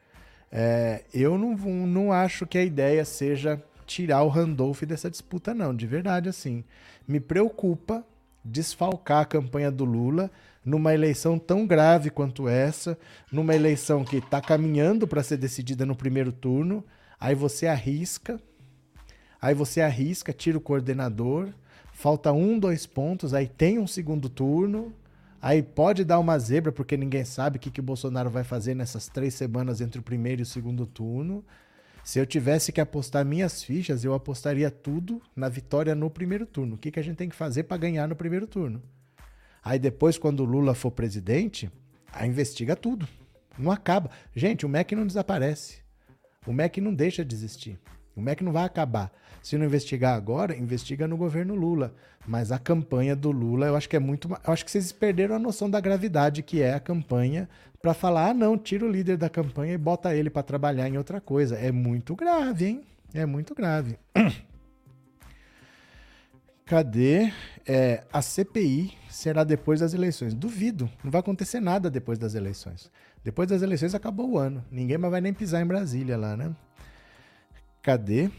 [0.52, 5.74] É, eu não, não acho que a ideia seja tirar o Randolph dessa disputa, não.
[5.74, 6.62] De verdade, assim.
[7.08, 8.04] Me preocupa
[8.44, 10.30] desfalcar a campanha do Lula
[10.62, 12.98] numa eleição tão grave quanto essa,
[13.32, 16.84] numa eleição que está caminhando para ser decidida no primeiro turno,
[17.18, 18.38] aí você arrisca,
[19.40, 21.48] aí você arrisca, tira o coordenador,
[22.00, 24.90] falta um, dois pontos, aí tem um segundo turno,
[25.40, 28.74] aí pode dar uma zebra porque ninguém sabe o que, que o Bolsonaro vai fazer
[28.74, 31.44] nessas três semanas entre o primeiro e o segundo turno.
[32.02, 36.76] Se eu tivesse que apostar minhas fichas, eu apostaria tudo na vitória no primeiro turno.
[36.76, 38.82] O que, que a gente tem que fazer para ganhar no primeiro turno?
[39.62, 41.70] Aí depois, quando o Lula for presidente,
[42.10, 43.06] aí investiga tudo.
[43.58, 44.10] Não acaba.
[44.34, 45.80] Gente, o MEC não desaparece.
[46.46, 47.78] O MEC não deixa de existir.
[48.20, 49.10] O MEC não vai acabar.
[49.42, 51.94] Se não investigar agora, investiga no governo Lula.
[52.26, 54.28] Mas a campanha do Lula, eu acho que é muito.
[54.28, 57.48] Eu acho que vocês perderam a noção da gravidade que é a campanha
[57.80, 60.98] para falar: ah, não, tira o líder da campanha e bota ele para trabalhar em
[60.98, 61.56] outra coisa.
[61.56, 62.82] É muito grave, hein?
[63.14, 63.98] É muito grave.
[66.66, 67.32] Cadê?
[67.66, 70.34] É, a CPI será depois das eleições.
[70.34, 70.88] Duvido.
[71.02, 72.90] Não vai acontecer nada depois das eleições.
[73.24, 74.64] Depois das eleições acabou o ano.
[74.70, 76.54] Ninguém mais vai nem pisar em Brasília lá, né?
[77.82, 78.30] Cadê?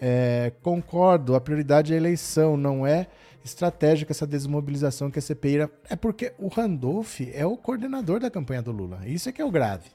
[0.00, 3.06] É, concordo, a prioridade é a eleição, não é
[3.44, 8.62] estratégica essa desmobilização que a CPI é porque o Randolph é o coordenador da campanha
[8.62, 9.00] do Lula.
[9.06, 9.90] Isso é que é o grave.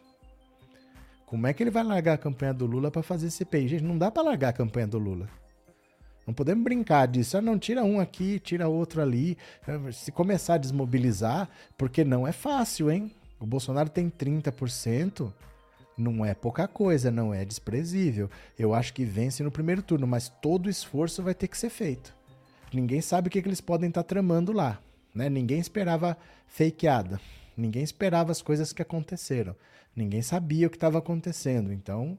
[1.25, 3.67] Como é que ele vai largar a campanha do Lula para fazer CPI?
[3.67, 5.27] Gente, não dá para largar a campanha do Lula.
[6.25, 7.37] Não podemos brincar disso.
[7.37, 9.37] Ah, não, tira um aqui, tira outro ali.
[9.91, 13.11] Se começar a desmobilizar, porque não é fácil, hein?
[13.39, 15.31] O Bolsonaro tem 30%.
[15.97, 18.29] Não é pouca coisa, não é desprezível.
[18.59, 22.13] Eu acho que vence no primeiro turno, mas todo esforço vai ter que ser feito.
[22.73, 24.79] Ninguém sabe o que, que eles podem estar tá tramando lá.
[25.13, 25.29] Né?
[25.29, 27.19] Ninguém esperava fakeada.
[27.55, 29.55] Ninguém esperava as coisas que aconteceram.
[29.95, 31.71] Ninguém sabia o que estava acontecendo.
[31.71, 32.17] Então,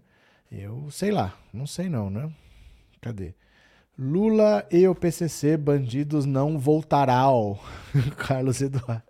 [0.51, 2.33] Eu sei lá, não sei não, né?
[3.01, 3.35] Cadê?
[3.99, 7.59] Lula e o PCC, bandidos não voltarão.
[8.17, 9.03] Carlos Eduardo.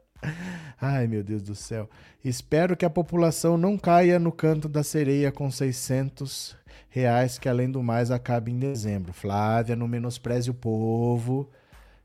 [0.81, 1.89] Ai, meu Deus do céu.
[2.25, 6.57] Espero que a população não caia no canto da sereia com 600
[6.91, 9.13] reais, que além do mais acabe em dezembro.
[9.13, 11.51] Flávia, não menospreze o povo.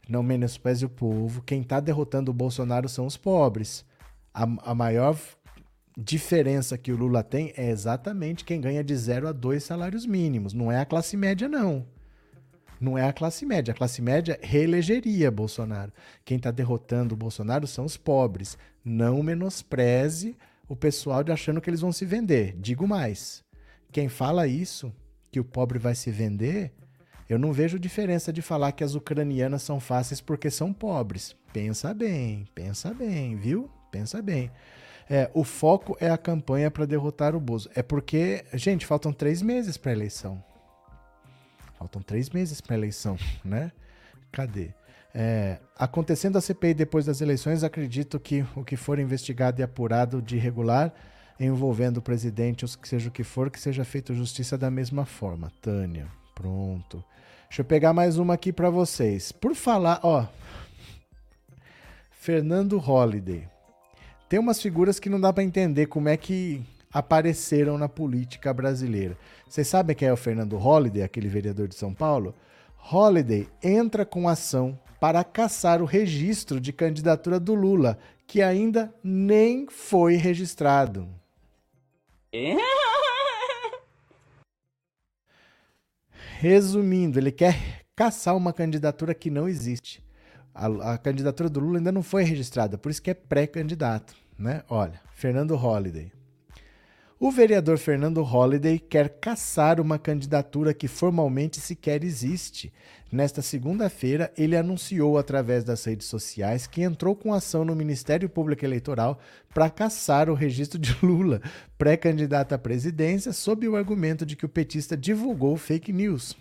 [0.07, 1.41] Não menospreze o povo.
[1.41, 3.85] Quem está derrotando o Bolsonaro são os pobres.
[4.33, 5.17] A, a maior
[5.97, 10.53] diferença que o Lula tem é exatamente quem ganha de 0 a 2 salários mínimos.
[10.53, 11.85] Não é a classe média, não.
[12.81, 13.71] Não é a classe média.
[13.71, 15.93] A classe média reelegeria Bolsonaro.
[16.25, 18.57] Quem está derrotando o Bolsonaro são os pobres.
[18.83, 20.35] Não menospreze
[20.67, 22.55] o pessoal de achando que eles vão se vender.
[22.57, 23.43] Digo mais.
[23.91, 24.91] Quem fala isso,
[25.31, 26.73] que o pobre vai se vender,
[27.29, 31.35] eu não vejo diferença de falar que as ucranianas são fáceis porque são pobres.
[31.53, 33.69] Pensa bem, pensa bem, viu?
[33.91, 34.49] Pensa bem.
[35.07, 37.69] É, o foco é a campanha para derrotar o Bozo.
[37.75, 40.43] É porque, gente, faltam três meses para a eleição.
[41.81, 43.71] Faltam três meses para a eleição, né?
[44.31, 44.69] Cadê?
[45.15, 50.21] É, acontecendo a CPI depois das eleições, acredito que o que for investigado e apurado
[50.21, 50.93] de irregular
[51.39, 55.51] envolvendo o presidente, ou seja o que for, que seja feito justiça da mesma forma.
[55.59, 57.03] Tânia, pronto.
[57.49, 59.31] Deixa eu pegar mais uma aqui para vocês.
[59.31, 60.27] Por falar, ó.
[62.11, 63.49] Fernando Holliday.
[64.29, 69.17] Tem umas figuras que não dá para entender como é que apareceram na política brasileira.
[69.47, 72.35] Vocês sabem quem é o Fernando Holliday, aquele vereador de São Paulo?
[72.77, 79.67] Holliday entra com ação para caçar o registro de candidatura do Lula, que ainda nem
[79.69, 81.07] foi registrado.
[86.39, 90.03] Resumindo, ele quer caçar uma candidatura que não existe.
[90.53, 94.63] A, a candidatura do Lula ainda não foi registrada, por isso que é pré-candidato né?
[94.67, 96.11] Olha, Fernando Holliday.
[97.23, 102.73] O vereador Fernando Holliday quer caçar uma candidatura que formalmente sequer existe.
[103.11, 108.65] Nesta segunda-feira, ele anunciou através das redes sociais que entrou com ação no Ministério Público
[108.65, 109.19] Eleitoral
[109.53, 111.43] para caçar o registro de Lula,
[111.77, 116.35] pré-candidato à presidência, sob o argumento de que o petista divulgou fake news.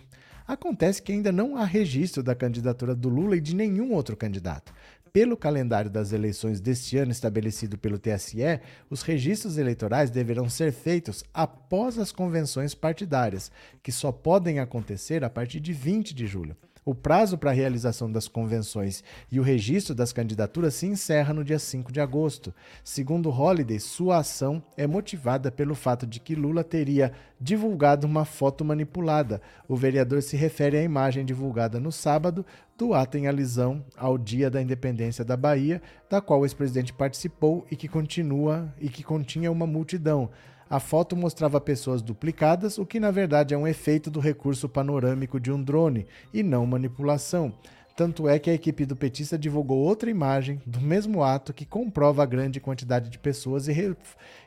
[0.49, 4.73] Acontece que ainda não há registro da candidatura do Lula e de nenhum outro candidato.
[5.13, 11.25] Pelo calendário das eleições deste ano estabelecido pelo TSE, os registros eleitorais deverão ser feitos
[11.35, 13.51] após as convenções partidárias,
[13.83, 16.57] que só podem acontecer a partir de 20 de julho.
[16.91, 21.45] O prazo para a realização das convenções e o registro das candidaturas se encerra no
[21.45, 22.53] dia 5 de agosto.
[22.83, 28.65] Segundo Holliday, sua ação é motivada pelo fato de que Lula teria divulgado uma foto
[28.65, 29.41] manipulada.
[29.69, 32.45] O vereador se refere à imagem divulgada no sábado
[32.77, 37.65] do ato em alisão ao dia da independência da Bahia, da qual o ex-presidente participou
[37.71, 40.29] e que continua e que continha uma multidão.
[40.71, 45.41] A foto mostrava pessoas duplicadas, o que na verdade é um efeito do recurso panorâmico
[45.41, 47.53] de um drone e não manipulação.
[47.97, 52.23] Tanto é que a equipe do petista divulgou outra imagem do mesmo ato que comprova
[52.23, 53.97] a grande quantidade de pessoas e, re...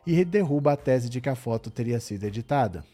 [0.07, 2.85] e derruba a tese de que a foto teria sido editada.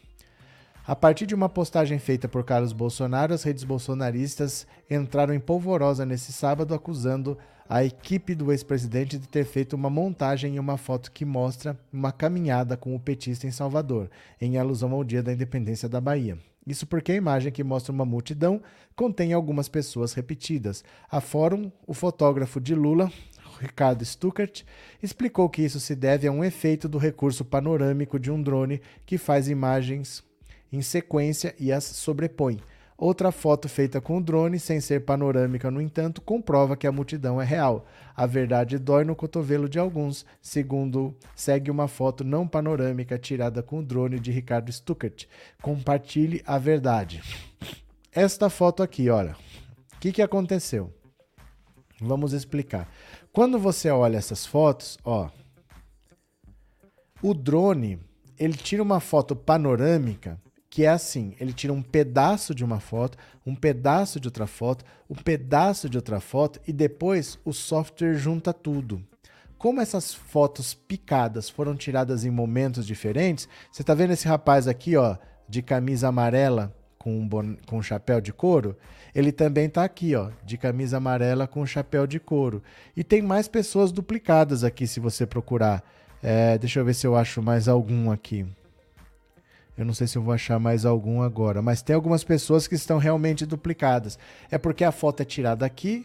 [0.84, 6.04] A partir de uma postagem feita por Carlos Bolsonaro, as redes bolsonaristas entraram em polvorosa
[6.04, 7.38] nesse sábado, acusando
[7.70, 12.10] a equipe do ex-presidente de ter feito uma montagem e uma foto que mostra uma
[12.10, 16.36] caminhada com o petista em Salvador, em alusão ao dia da independência da Bahia.
[16.66, 18.60] Isso porque a imagem que mostra uma multidão
[18.96, 20.82] contém algumas pessoas repetidas.
[21.08, 23.08] A fórum, o fotógrafo de Lula,
[23.60, 24.64] Ricardo Stuckert,
[25.00, 29.16] explicou que isso se deve a um efeito do recurso panorâmico de um drone que
[29.16, 30.24] faz imagens
[30.72, 32.58] em sequência e as sobrepõe.
[33.00, 37.40] Outra foto feita com o drone, sem ser panorâmica, no entanto, comprova que a multidão
[37.40, 37.86] é real.
[38.14, 43.78] A verdade dói no cotovelo de alguns, segundo segue uma foto não panorâmica tirada com
[43.78, 45.26] o drone de Ricardo Stuckert.
[45.62, 47.22] Compartilhe a verdade.
[48.12, 49.34] Esta foto aqui, olha.
[49.94, 50.92] O que, que aconteceu?
[52.02, 52.86] Vamos explicar.
[53.32, 55.30] Quando você olha essas fotos, ó,
[57.22, 57.98] o drone
[58.38, 60.38] ele tira uma foto panorâmica
[60.70, 64.84] que é assim: ele tira um pedaço de uma foto, um pedaço de outra foto,
[65.10, 69.04] um pedaço de outra foto e depois o software junta tudo.
[69.58, 74.96] Como essas fotos picadas foram tiradas em momentos diferentes, você está vendo esse rapaz aqui,
[74.96, 77.56] ó, de camisa amarela com um, bon...
[77.66, 78.74] com um chapéu de couro?
[79.14, 82.62] Ele também está aqui, ó, de camisa amarela com um chapéu de couro.
[82.96, 85.84] E tem mais pessoas duplicadas aqui, se você procurar.
[86.22, 88.46] É, deixa eu ver se eu acho mais algum aqui.
[89.80, 92.74] Eu não sei se eu vou achar mais algum agora, mas tem algumas pessoas que
[92.74, 94.18] estão realmente duplicadas.
[94.50, 96.04] É porque a foto é tirada aqui,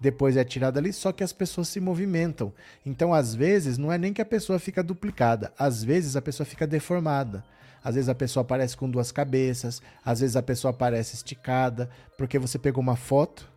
[0.00, 2.52] depois é tirada ali, só que as pessoas se movimentam.
[2.84, 6.44] Então, às vezes, não é nem que a pessoa fica duplicada, às vezes a pessoa
[6.44, 7.44] fica deformada.
[7.82, 12.40] Às vezes a pessoa aparece com duas cabeças, às vezes a pessoa aparece esticada, porque
[12.40, 13.48] você pegou uma foto,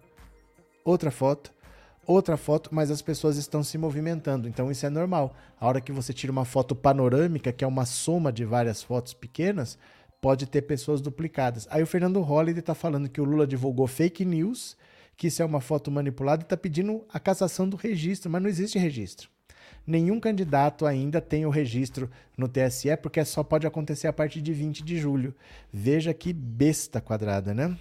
[0.86, 1.52] outra foto,
[2.06, 4.48] outra foto, mas as pessoas estão se movimentando.
[4.48, 5.36] Então isso é normal.
[5.60, 9.14] A hora que você tira uma foto panorâmica, que é uma soma de várias fotos
[9.14, 9.78] pequenas,
[10.22, 11.68] pode ter pessoas duplicadas.
[11.70, 14.78] Aí o Fernando Holliday está falando que o Lula divulgou fake news,
[15.18, 18.50] que isso é uma foto manipulada e está pedindo a cassação do registro, mas não
[18.50, 19.30] existe registro.
[19.86, 24.54] Nenhum candidato ainda tem o registro no TSE, porque só pode acontecer a partir de
[24.54, 25.36] 20 de julho.
[25.72, 27.78] Veja que besta quadrada, né?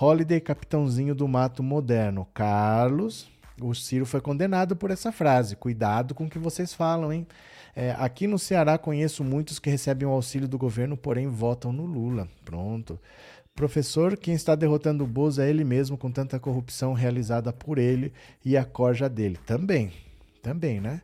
[0.00, 2.28] Holiday, capitãozinho do mato moderno.
[2.32, 3.28] Carlos,
[3.60, 5.56] o Ciro foi condenado por essa frase.
[5.56, 7.26] Cuidado com o que vocês falam, hein?
[7.74, 11.84] É, aqui no Ceará conheço muitos que recebem o auxílio do governo, porém votam no
[11.84, 12.28] Lula.
[12.44, 12.98] Pronto.
[13.54, 18.12] Professor, quem está derrotando o Bozo é ele mesmo, com tanta corrupção realizada por ele
[18.44, 19.38] e a corja dele.
[19.46, 19.92] Também,
[20.42, 21.00] também, né?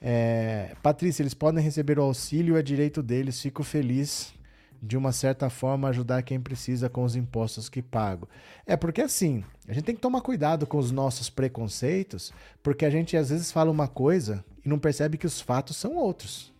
[0.00, 4.35] É, Patrícia, eles podem receber o auxílio, é direito deles, fico feliz
[4.82, 8.28] de uma certa forma ajudar quem precisa com os impostos que pago.
[8.66, 12.90] É porque assim, a gente tem que tomar cuidado com os nossos preconceitos, porque a
[12.90, 16.52] gente às vezes fala uma coisa e não percebe que os fatos são outros.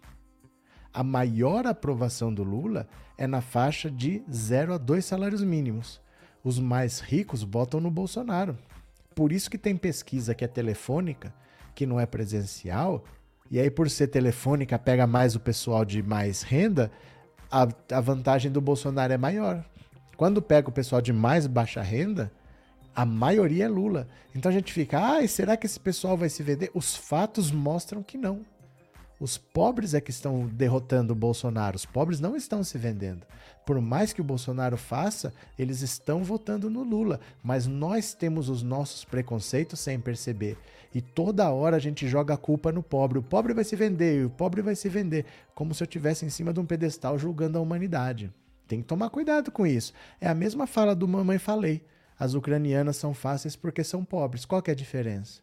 [0.92, 6.00] A maior aprovação do Lula é na faixa de 0 a 2 salários mínimos.
[6.42, 8.56] Os mais ricos votam no Bolsonaro.
[9.14, 11.34] Por isso que tem pesquisa que é telefônica,
[11.74, 13.04] que não é presencial,
[13.50, 16.90] e aí por ser telefônica pega mais o pessoal de mais renda,
[17.56, 19.64] a, a vantagem do Bolsonaro é maior.
[20.16, 22.30] Quando pega o pessoal de mais baixa renda,
[22.94, 24.06] a maioria é Lula.
[24.34, 26.70] Então a gente fica, ah, será que esse pessoal vai se vender?
[26.74, 28.40] Os fatos mostram que não.
[29.18, 31.76] Os pobres é que estão derrotando o Bolsonaro.
[31.76, 33.26] Os pobres não estão se vendendo.
[33.64, 37.20] Por mais que o Bolsonaro faça, eles estão votando no Lula.
[37.42, 40.58] Mas nós temos os nossos preconceitos sem perceber.
[40.94, 43.18] E toda hora a gente joga a culpa no pobre.
[43.18, 45.24] O pobre vai se vender, o pobre vai se vender.
[45.54, 48.32] Como se eu estivesse em cima de um pedestal julgando a humanidade.
[48.66, 49.92] Tem que tomar cuidado com isso.
[50.20, 51.82] É a mesma fala do Mamãe Falei.
[52.18, 54.44] As ucranianas são fáceis porque são pobres.
[54.44, 55.40] Qual que é a diferença?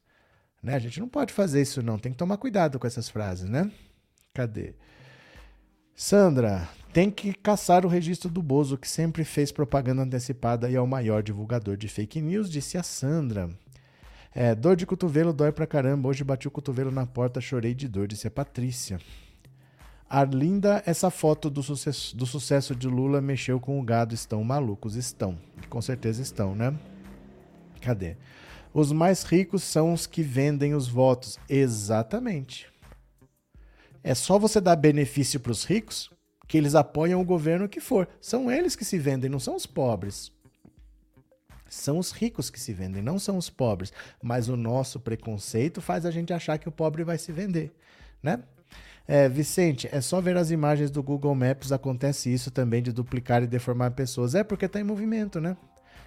[0.61, 0.75] Né?
[0.75, 1.99] A gente não pode fazer isso, não.
[1.99, 3.71] Tem que tomar cuidado com essas frases, né?
[4.33, 4.73] Cadê?
[5.95, 10.81] Sandra, tem que caçar o registro do Bozo, que sempre fez propaganda antecipada e é
[10.81, 13.49] o maior divulgador de fake news, disse a Sandra.
[14.35, 16.09] É, dor de cotovelo dói pra caramba.
[16.09, 18.99] Hoje bati o cotovelo na porta, chorei de dor, disse a Patrícia.
[20.09, 24.13] Arlinda, essa foto do sucesso, do sucesso de Lula mexeu com o gado.
[24.13, 24.95] Estão malucos?
[24.95, 25.37] Estão.
[25.69, 26.73] Com certeza estão, né?
[27.81, 28.17] Cadê?
[28.73, 31.37] Os mais ricos são os que vendem os votos.
[31.47, 32.67] Exatamente.
[34.03, 36.11] É só você dar benefício para os ricos
[36.47, 38.07] que eles apoiam o governo que for.
[38.19, 40.31] São eles que se vendem, não são os pobres.
[41.73, 43.91] São os ricos que se vendem, não são os pobres.
[44.21, 47.71] Mas o nosso preconceito faz a gente achar que o pobre vai se vender,
[48.21, 48.39] né?
[49.05, 53.43] É, Vicente, é só ver as imagens do Google Maps, acontece isso também de duplicar
[53.43, 54.33] e deformar pessoas.
[54.33, 55.57] É porque está em movimento, né?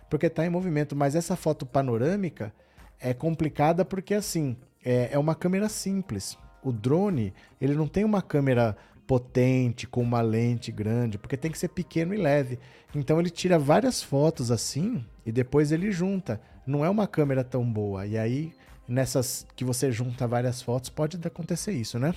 [0.09, 0.95] porque está em movimento.
[0.95, 2.53] Mas essa foto panorâmica
[2.99, 6.39] é complicada porque, assim, é, é uma câmera simples.
[6.63, 8.77] O drone, ele não tem uma câmera
[9.07, 12.59] potente, com uma lente grande, porque tem que ser pequeno e leve.
[12.95, 16.41] Então ele tira várias fotos assim e depois ele junta.
[16.67, 18.07] Não é uma câmera tão boa.
[18.07, 18.53] E aí,
[18.89, 22.15] nessas que você junta várias fotos, pode acontecer isso, né?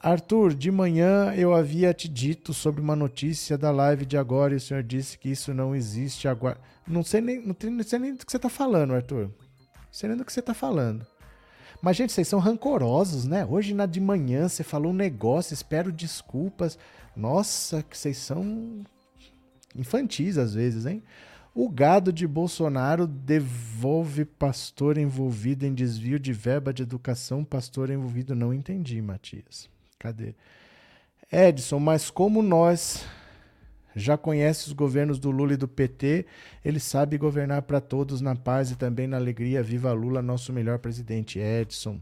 [0.00, 4.56] Arthur, de manhã eu havia te dito sobre uma notícia da live de agora e
[4.56, 6.56] o senhor disse que isso não existe agora.
[6.86, 9.24] Não sei nem, não, sei nem do que você está falando, Arthur.
[9.24, 9.32] Não
[9.90, 11.04] sei nem do que você está falando.
[11.80, 13.46] Mas, gente, vocês são rancorosos, né?
[13.46, 16.78] Hoje na de manhã você falou um negócio, espero desculpas.
[17.16, 18.84] Nossa, que vocês são
[19.76, 21.02] infantis às vezes, hein?
[21.54, 28.34] O gado de Bolsonaro devolve pastor envolvido em desvio de verba de educação, pastor envolvido.
[28.34, 29.68] Não entendi, Matias.
[29.98, 30.34] Cadê?
[31.30, 33.04] Edson, mas como nós
[33.94, 36.26] já conhece os governos do Lula e do PT,
[36.64, 39.62] ele sabe governar para todos na paz e também na alegria.
[39.62, 42.00] Viva Lula, nosso melhor presidente, Edson.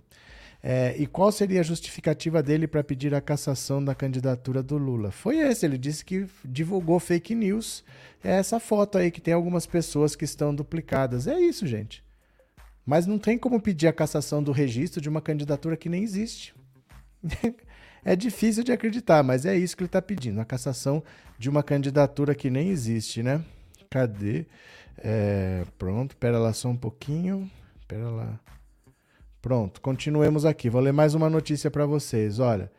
[0.63, 5.13] É, e qual seria a justificativa dele para pedir a cassação da candidatura do Lula?
[5.13, 7.85] Foi esse, ele disse que divulgou fake news.
[8.23, 11.27] É essa foto aí que tem algumas pessoas que estão duplicadas.
[11.29, 12.03] É isso, gente.
[12.85, 16.55] Mas não tem como pedir a cassação do registro de uma candidatura que nem existe.
[18.09, 21.03] É difícil de acreditar, mas é isso que ele está pedindo: a cassação
[21.37, 23.45] de uma candidatura que nem existe, né?
[23.91, 24.47] Cadê?
[24.97, 27.51] É, pronto, pera lá só um pouquinho.
[27.89, 28.39] Pera lá.
[29.43, 30.71] Pronto, continuemos aqui.
[30.71, 32.39] Vou ler mais uma notícia para vocês.
[32.39, 32.71] Olha.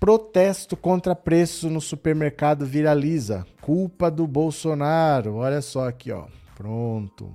[0.00, 3.46] Protesto contra preço no supermercado viraliza.
[3.60, 5.36] Culpa do Bolsonaro.
[5.36, 6.26] Olha só aqui, ó.
[6.56, 7.32] Pronto.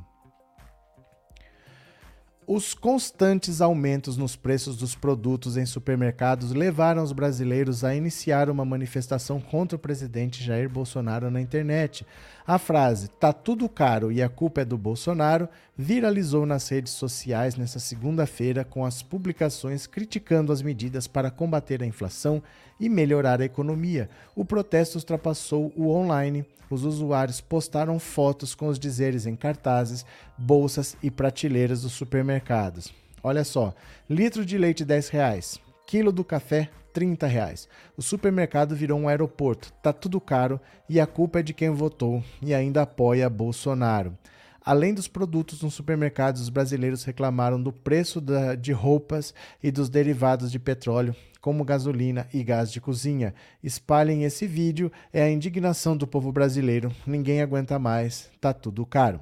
[2.47, 8.63] Os constantes aumentos nos preços dos produtos em supermercados levaram os brasileiros a iniciar uma
[8.63, 12.05] manifestação contra o presidente Jair Bolsonaro na internet.
[12.47, 17.55] A frase "tá tudo caro e a culpa é do Bolsonaro" viralizou nas redes sociais
[17.55, 22.43] nesta segunda-feira com as publicações criticando as medidas para combater a inflação
[22.79, 24.07] e melhorar a economia.
[24.35, 26.45] O protesto ultrapassou o online.
[26.69, 30.05] Os usuários postaram fotos com os dizeres em cartazes,
[30.37, 32.93] bolsas e prateleiras dos supermercados.
[33.23, 33.73] Olha só,
[34.07, 37.67] litro de leite 10 reais, quilo do café 30 reais.
[37.97, 40.59] O supermercado virou um aeroporto, tá tudo caro
[40.89, 44.17] e a culpa é de quem votou e ainda apoia Bolsonaro.
[44.65, 49.31] Além dos produtos nos supermercados, os brasileiros reclamaram do preço da, de roupas
[49.61, 53.35] e dos derivados de petróleo, como gasolina e gás de cozinha.
[53.61, 56.91] Espalhem esse vídeo, é a indignação do povo brasileiro.
[57.05, 59.19] Ninguém aguenta mais, tá tudo caro.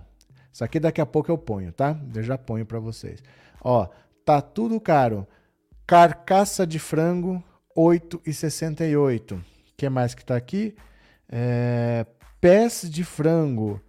[0.50, 2.00] Isso aqui daqui a pouco eu ponho, tá?
[2.16, 3.22] Eu já ponho para vocês.
[3.62, 3.90] Ó,
[4.24, 5.28] tá tudo caro.
[5.86, 7.44] Carcaça de frango
[7.76, 9.34] 8,68.
[9.34, 9.44] O
[9.76, 10.76] que mais que está aqui?
[11.30, 12.06] É,
[12.40, 13.82] pés de frango,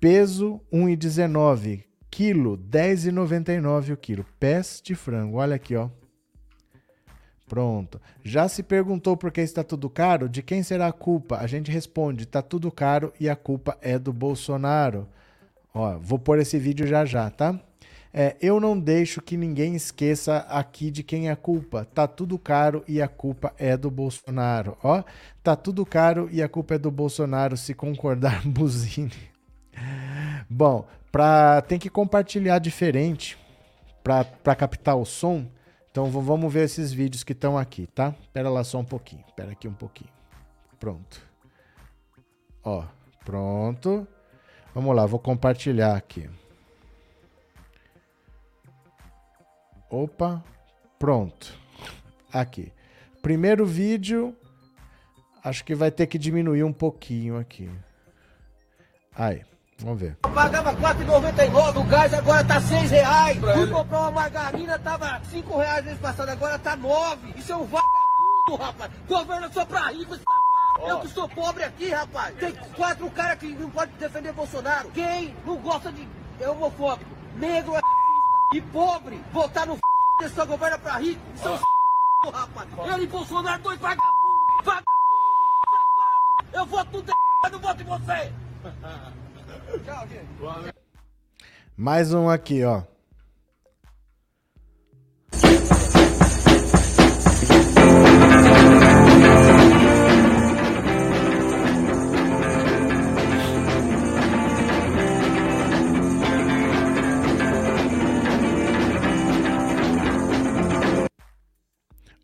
[0.00, 1.84] peso 1,19.
[2.10, 4.24] Quilo, 10,99 o quilo.
[4.40, 5.90] Pés de frango, olha aqui, ó.
[7.46, 8.00] Pronto.
[8.24, 10.28] Já se perguntou por que está tudo caro?
[10.28, 11.36] De quem será a culpa?
[11.38, 15.06] A gente responde: está tudo caro e a culpa é do Bolsonaro.
[15.72, 17.60] Ó, vou pôr esse vídeo já já, tá?
[18.12, 21.84] É, eu não deixo que ninguém esqueça aqui de quem é a culpa.
[21.84, 24.76] Tá tudo caro e a culpa é do Bolsonaro.
[24.82, 25.02] Ó,
[25.42, 27.56] tá tudo caro e a culpa é do Bolsonaro.
[27.56, 29.12] Se concordar, buzine.
[30.48, 33.36] Bom, pra, tem que compartilhar diferente
[34.02, 35.46] para captar o som.
[35.90, 38.14] Então vamos ver esses vídeos que estão aqui, tá?
[38.20, 39.24] Espera lá só um pouquinho.
[39.26, 40.10] Espera aqui um pouquinho.
[40.78, 41.20] Pronto.
[42.62, 42.84] Ó,
[43.24, 44.06] pronto.
[44.74, 46.28] Vamos lá, vou compartilhar aqui.
[49.90, 50.42] Opa,
[50.98, 51.54] pronto.
[52.32, 52.72] Aqui.
[53.22, 54.36] Primeiro vídeo,
[55.42, 57.70] acho que vai ter que diminuir um pouquinho aqui.
[59.14, 59.42] Aí,
[59.78, 60.18] vamos ver.
[60.24, 63.38] Eu pagava R$4,99 o gás, agora tá 6,00 reais.
[63.38, 67.32] Fui comprar uma margarina, tava 5,00 reais mês passado, agora tá 9.
[67.38, 68.92] Isso é um vagabundo, rapaz.
[69.08, 70.24] Governo só pra rico, esse
[70.78, 72.34] eu que sou pobre aqui, rapaz.
[72.36, 74.90] Tem quatro caras que não podem defender Bolsonaro.
[74.90, 76.06] Quem não gosta de
[76.38, 77.80] é homofóbico, negro é
[78.52, 80.28] e pobre votar no f...
[80.34, 81.20] só governa pra rico.
[81.36, 81.58] São
[82.24, 82.30] oh.
[82.30, 82.68] rapaz.
[82.94, 84.64] Ele e Bolsonaro, dois vagabundos.
[84.64, 84.86] Vagabundo,
[86.52, 87.04] Eu voto no
[87.44, 88.32] eu não voto em você.
[89.84, 90.74] Tchau, gente.
[91.76, 92.82] Mais um aqui, ó.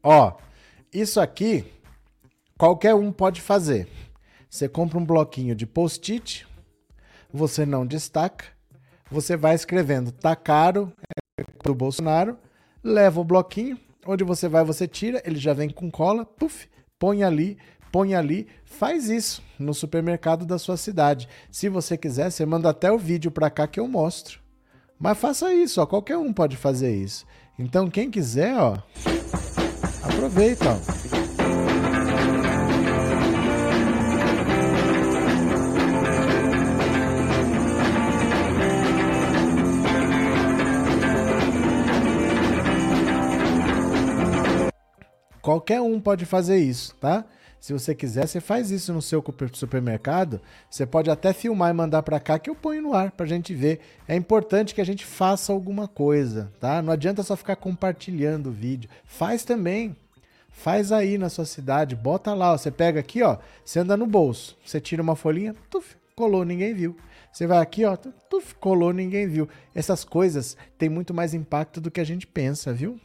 [0.03, 0.32] Ó,
[0.92, 1.64] isso aqui
[2.59, 3.88] qualquer um pode fazer.
[4.50, 6.46] Você compra um bloquinho de post-it,
[7.32, 8.46] você não destaca,
[9.11, 10.92] você vai escrevendo tá caro
[11.38, 12.36] é do Bolsonaro,
[12.82, 17.22] leva o bloquinho, onde você vai você tira, ele já vem com cola, puf, põe
[17.22, 17.57] ali,
[17.90, 21.28] põe ali, faz isso no supermercado da sua cidade.
[21.50, 24.40] Se você quiser, você manda até o vídeo para cá que eu mostro.
[24.98, 27.24] Mas faça isso, ó, qualquer um pode fazer isso.
[27.59, 28.78] Então quem quiser, ó,
[30.22, 30.80] Aproveita.
[45.40, 47.24] Qualquer um pode fazer isso, tá?
[47.58, 50.40] Se você quiser, você faz isso no seu supermercado.
[50.70, 53.28] Você pode até filmar e mandar para cá que eu ponho no ar para a
[53.28, 53.80] gente ver.
[54.06, 56.80] É importante que a gente faça alguma coisa, tá?
[56.80, 58.88] Não adianta só ficar compartilhando o vídeo.
[59.04, 59.96] Faz também.
[60.53, 64.07] Faz aí na sua cidade, bota lá, ó, você pega aqui, ó, você anda no
[64.07, 66.96] bolso, você tira uma folhinha, tuf, colou, ninguém viu.
[67.32, 69.48] Você vai aqui, ó, tuf, colou, ninguém viu.
[69.74, 73.00] Essas coisas têm muito mais impacto do que a gente pensa, viu?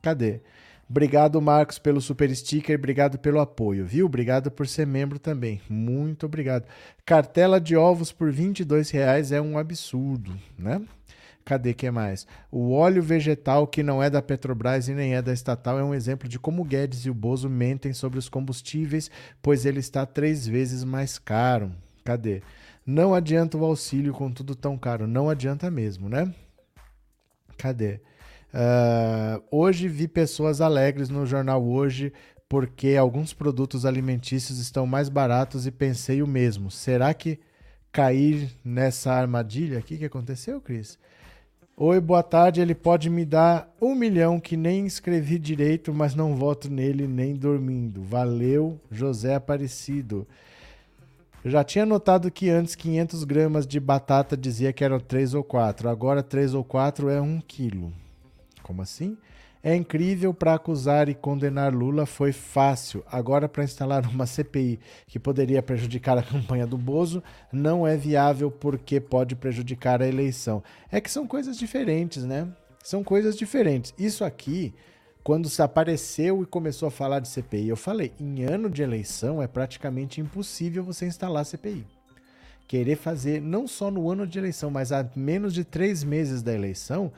[0.00, 0.40] Cadê?
[0.88, 4.04] Obrigado, Marcos, pelo super sticker, obrigado pelo apoio, viu?
[4.06, 5.60] Obrigado por ser membro também.
[5.68, 6.66] Muito obrigado.
[7.04, 10.82] Cartela de ovos por 22 reais é um absurdo, né?
[11.44, 12.26] Cadê que mais?
[12.50, 15.94] O óleo vegetal que não é da Petrobras e nem é da estatal é um
[15.94, 19.10] exemplo de como Guedes e o Bozo mentem sobre os combustíveis,
[19.42, 21.72] pois ele está três vezes mais caro.
[22.04, 22.42] Cadê?
[22.86, 25.06] Não adianta o auxílio com tudo tão caro.
[25.06, 26.32] Não adianta mesmo, né?
[27.56, 28.00] Cadê?
[28.54, 32.12] Uh, hoje vi pessoas alegres no jornal hoje
[32.48, 36.70] porque alguns produtos alimentícios estão mais baratos e pensei o mesmo.
[36.70, 37.40] Será que
[37.90, 39.78] cair nessa armadilha?
[39.78, 40.98] O que, que aconteceu, Cris?
[41.84, 42.60] Oi, boa tarde.
[42.60, 47.34] Ele pode me dar um milhão que nem escrevi direito, mas não voto nele nem
[47.34, 48.04] dormindo.
[48.04, 50.24] Valeu, José Aparecido.
[51.44, 55.42] Eu já tinha notado que antes 500 gramas de batata dizia que eram 3 ou
[55.42, 55.88] 4.
[55.88, 57.92] Agora 3 ou 4 é 1 quilo.
[58.62, 59.18] Como assim?
[59.64, 63.04] É incrível para acusar e condenar Lula foi fácil.
[63.06, 68.50] Agora, para instalar uma CPI que poderia prejudicar a campanha do Bozo, não é viável
[68.50, 70.62] porque pode prejudicar a eleição.
[70.90, 72.48] É que são coisas diferentes, né?
[72.82, 73.94] São coisas diferentes.
[73.96, 74.74] Isso aqui
[75.22, 79.40] quando se apareceu e começou a falar de CPI, eu falei: em ano de eleição
[79.40, 81.86] é praticamente impossível você instalar CPI.
[82.66, 86.52] Querer fazer não só no ano de eleição, mas a menos de três meses da
[86.52, 87.12] eleição,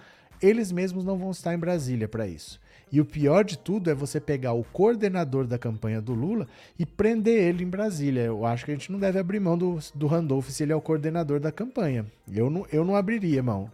[0.44, 2.60] eles mesmos não vão estar em Brasília para isso.
[2.92, 6.46] E o pior de tudo é você pegar o coordenador da campanha do Lula
[6.78, 8.22] e prender ele em Brasília.
[8.22, 10.76] Eu acho que a gente não deve abrir mão do, do Randolph se ele é
[10.76, 12.06] o coordenador da campanha.
[12.30, 13.70] Eu não, eu não abriria mão.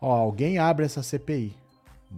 [0.00, 1.54] Ó, alguém abre essa CPI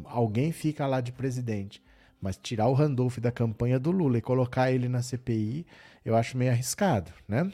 [0.05, 1.83] alguém fica lá de presidente.
[2.21, 5.67] Mas tirar o Randolph da campanha do Lula e colocar ele na CPI,
[6.05, 7.53] eu acho meio arriscado, né?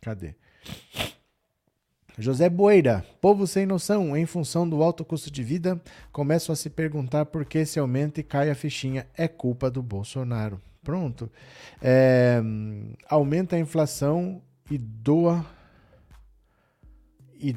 [0.00, 0.34] Cadê?
[2.16, 5.80] José Boeira, povo sem noção, em função do alto custo de vida,
[6.12, 9.06] começam a se perguntar por que se aumenta e cai a fichinha.
[9.16, 10.60] É culpa do Bolsonaro.
[10.84, 11.30] Pronto.
[11.82, 12.40] É,
[13.08, 14.40] aumenta a inflação
[14.70, 15.44] e doa.
[17.34, 17.56] E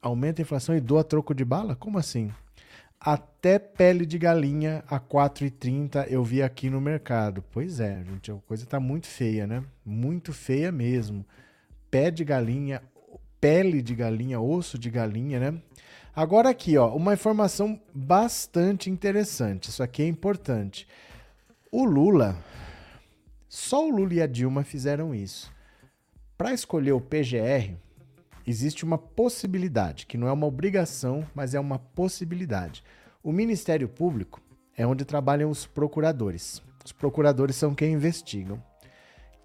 [0.00, 1.76] aumenta a inflação e doa troco de bala?
[1.76, 2.30] Como assim?
[2.98, 7.44] Até pele de galinha a 4,30 eu vi aqui no mercado.
[7.50, 9.62] Pois é, gente, a coisa tá muito feia, né?
[9.84, 11.26] Muito feia mesmo.
[11.90, 12.80] Pé de galinha,
[13.40, 15.62] pele de galinha, osso de galinha, né?
[16.14, 19.68] Agora aqui, ó, uma informação bastante interessante.
[19.68, 20.86] Isso aqui é importante.
[21.70, 22.36] O Lula,
[23.48, 25.52] só o Lula e a Dilma fizeram isso.
[26.36, 27.74] Para escolher o PGR,
[28.46, 32.82] existe uma possibilidade, que não é uma obrigação, mas é uma possibilidade.
[33.22, 34.40] O Ministério Público
[34.76, 36.62] é onde trabalham os procuradores.
[36.84, 38.62] Os procuradores são quem investigam.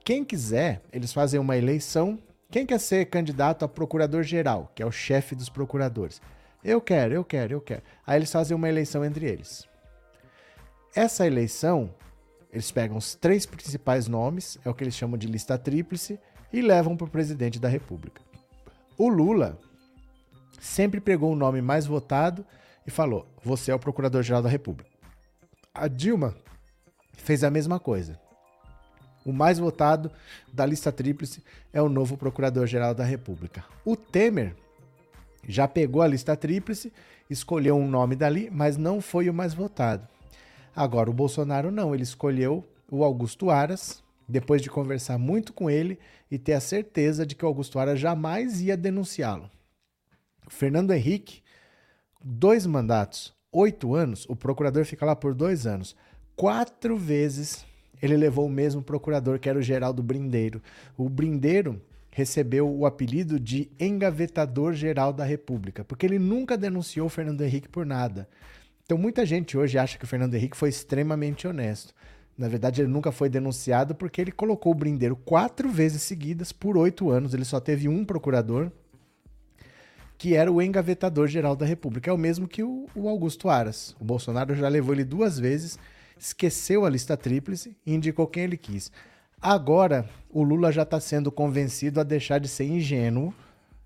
[0.04, 2.18] Quem quiser, eles fazem uma eleição.
[2.50, 6.22] Quem quer ser candidato a procurador-geral, que é o chefe dos procuradores?
[6.64, 7.84] Eu quero, eu quero, eu quero.
[8.06, 9.68] Aí eles fazem uma eleição entre eles.
[10.96, 11.93] Essa eleição,
[12.52, 16.20] eles pegam os três principais nomes, é o que eles chamam de lista tríplice,
[16.54, 18.22] e levam para o presidente da República.
[18.98, 19.60] O Lula
[20.60, 22.46] sempre pegou o nome mais votado
[22.88, 24.89] e falou: Você é o Procurador-Geral da República.
[25.74, 26.34] A Dilma
[27.14, 28.18] fez a mesma coisa.
[29.26, 30.11] O mais votado
[30.53, 33.65] da lista tríplice é o novo Procurador-Geral da República.
[33.84, 34.55] O Temer
[35.47, 36.93] já pegou a lista tríplice,
[37.28, 40.07] escolheu um nome dali, mas não foi o mais votado.
[40.76, 45.97] Agora, o Bolsonaro não, ele escolheu o Augusto Aras, depois de conversar muito com ele
[46.30, 49.49] e ter a certeza de que o Augusto Aras jamais ia denunciá-lo.
[50.47, 51.41] Fernando Henrique,
[52.23, 55.95] dois mandatos, oito anos, o procurador fica lá por dois anos.
[56.36, 57.65] Quatro vezes
[58.06, 60.62] ele levou o mesmo procurador, que era o Geraldo Brindeiro.
[60.97, 61.82] O Brindeiro
[62.12, 67.68] recebeu o apelido de engavetador geral da República, porque ele nunca denunciou o Fernando Henrique
[67.68, 68.28] por nada.
[68.86, 71.93] Então muita gente hoje acha que o Fernando Henrique foi extremamente honesto.
[72.38, 76.78] Na verdade, ele nunca foi denunciado porque ele colocou o Brindeiro quatro vezes seguidas por
[76.78, 77.34] oito anos.
[77.34, 78.72] Ele só teve um procurador,
[80.18, 82.10] que era o engavetador geral da República.
[82.10, 83.95] É o mesmo que o, o Augusto Aras.
[83.99, 85.80] O Bolsonaro já levou ele duas vezes,
[86.18, 88.91] esqueceu a lista tríplice e indicou quem ele quis.
[89.41, 93.34] Agora, o Lula já está sendo convencido a deixar de ser ingênuo,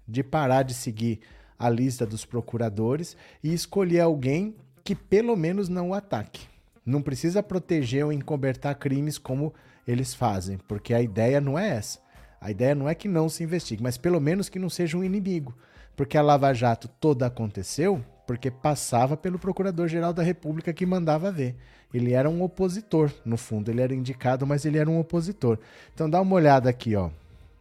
[0.07, 1.19] de parar de seguir
[1.57, 6.47] a lista dos procuradores e escolher alguém que pelo menos não o ataque.
[6.85, 9.53] Não precisa proteger ou encobertar crimes como
[9.85, 11.99] eles fazem, porque a ideia não é essa.
[12.39, 15.03] A ideia não é que não se investigue, mas pelo menos que não seja um
[15.03, 15.53] inimigo.
[15.95, 21.55] Porque a Lava Jato toda aconteceu porque passava pelo Procurador-Geral da República que mandava ver.
[21.93, 25.57] Ele era um opositor, no fundo, ele era indicado, mas ele era um opositor.
[25.93, 27.09] Então dá uma olhada aqui, ó.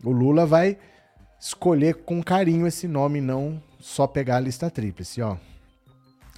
[0.04, 0.76] O Lula vai
[1.40, 5.36] escolher com carinho esse nome, não só pegar a lista tríplice, ó.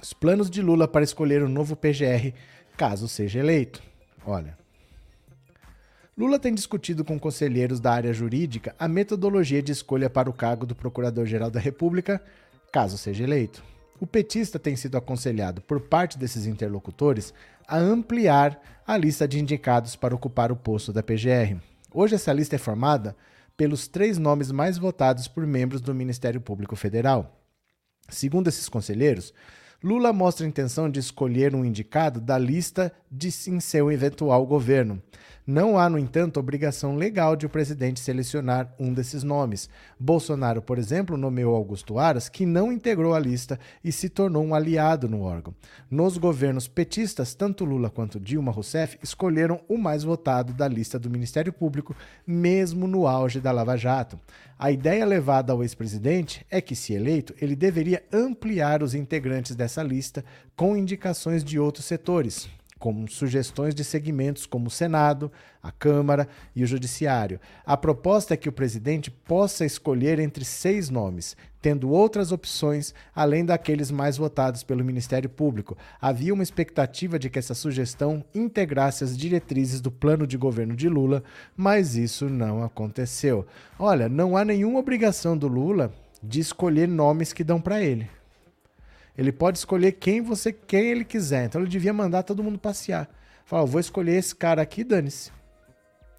[0.01, 2.33] Os planos de Lula para escolher o novo PGR
[2.77, 3.83] caso seja eleito.
[4.25, 4.57] Olha.
[6.17, 10.65] Lula tem discutido com conselheiros da área jurídica a metodologia de escolha para o cargo
[10.65, 12.21] do Procurador-Geral da República,
[12.71, 13.63] caso seja eleito.
[14.01, 17.31] O petista tem sido aconselhado por parte desses interlocutores
[17.67, 21.61] a ampliar a lista de indicados para ocupar o posto da PGR.
[21.93, 23.15] Hoje essa lista é formada
[23.55, 27.39] pelos três nomes mais votados por membros do Ministério Público Federal.
[28.09, 29.35] Segundo esses conselheiros,
[29.83, 34.99] Lula mostra intenção de escolher um indicado da lista de em seu eventual governo.
[35.45, 39.69] Não há, no entanto, obrigação legal de o presidente selecionar um desses nomes.
[39.99, 44.53] Bolsonaro, por exemplo, nomeou Augusto Aras, que não integrou a lista e se tornou um
[44.53, 45.53] aliado no órgão.
[45.89, 51.09] Nos governos petistas, tanto Lula quanto Dilma Rousseff escolheram o mais votado da lista do
[51.09, 54.19] Ministério Público, mesmo no auge da Lava Jato.
[54.59, 59.81] A ideia levada ao ex-presidente é que, se eleito, ele deveria ampliar os integrantes dessa
[59.81, 60.23] lista
[60.55, 62.47] com indicações de outros setores,
[62.81, 67.39] como sugestões de segmentos como o Senado, a Câmara e o Judiciário.
[67.63, 73.45] A proposta é que o presidente possa escolher entre seis nomes, tendo outras opções além
[73.45, 75.77] daqueles mais votados pelo Ministério Público.
[76.01, 80.89] Havia uma expectativa de que essa sugestão integrasse as diretrizes do plano de governo de
[80.89, 81.23] Lula,
[81.55, 83.45] mas isso não aconteceu.
[83.77, 88.09] Olha, não há nenhuma obrigação do Lula de escolher nomes que dão para ele.
[89.17, 91.45] Ele pode escolher quem você quem ele quiser.
[91.45, 93.09] Então ele devia mandar todo mundo passear.
[93.45, 95.31] Falar, vou escolher esse cara aqui, dane-se.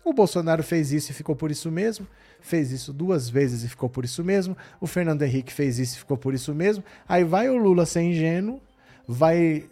[0.04, 2.06] O Bolsonaro fez isso e ficou por isso mesmo.
[2.40, 4.56] Fez isso duas vezes e ficou por isso mesmo.
[4.80, 6.84] O Fernando Henrique fez isso e ficou por isso mesmo.
[7.08, 8.60] Aí vai o Lula ser ingênuo,
[9.06, 9.64] vai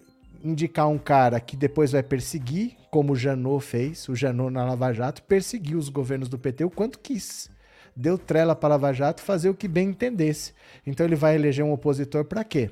[0.43, 4.93] indicar um cara que depois vai perseguir, como o Janot fez, o Janot na Lava
[4.93, 7.51] Jato, perseguiu os governos do PT o quanto quis.
[7.95, 10.55] Deu trela para Lava Jato fazer o que bem entendesse.
[10.87, 12.71] Então ele vai eleger um opositor para quê?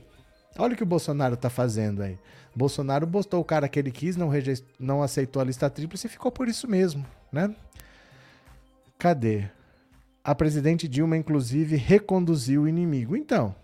[0.56, 2.18] Olha o que o Bolsonaro tá fazendo aí.
[2.54, 4.30] Bolsonaro botou o cara que ele quis, não,
[4.78, 7.54] não aceitou a lista tríplice e ficou por isso mesmo, né?
[8.98, 9.44] Cadê?
[10.24, 13.16] A presidente Dilma, inclusive, reconduziu o inimigo.
[13.16, 13.54] Então,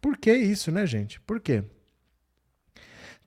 [0.00, 1.20] por que isso, né, gente?
[1.20, 1.62] Por quê?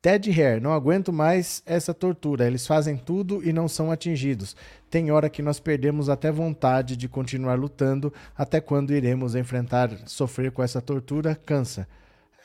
[0.01, 2.47] Ted Hare, não aguento mais essa tortura.
[2.47, 4.55] Eles fazem tudo e não são atingidos.
[4.89, 8.13] Tem hora que nós perdemos até vontade de continuar lutando.
[8.35, 11.35] Até quando iremos enfrentar, sofrer com essa tortura?
[11.35, 11.87] Cansa.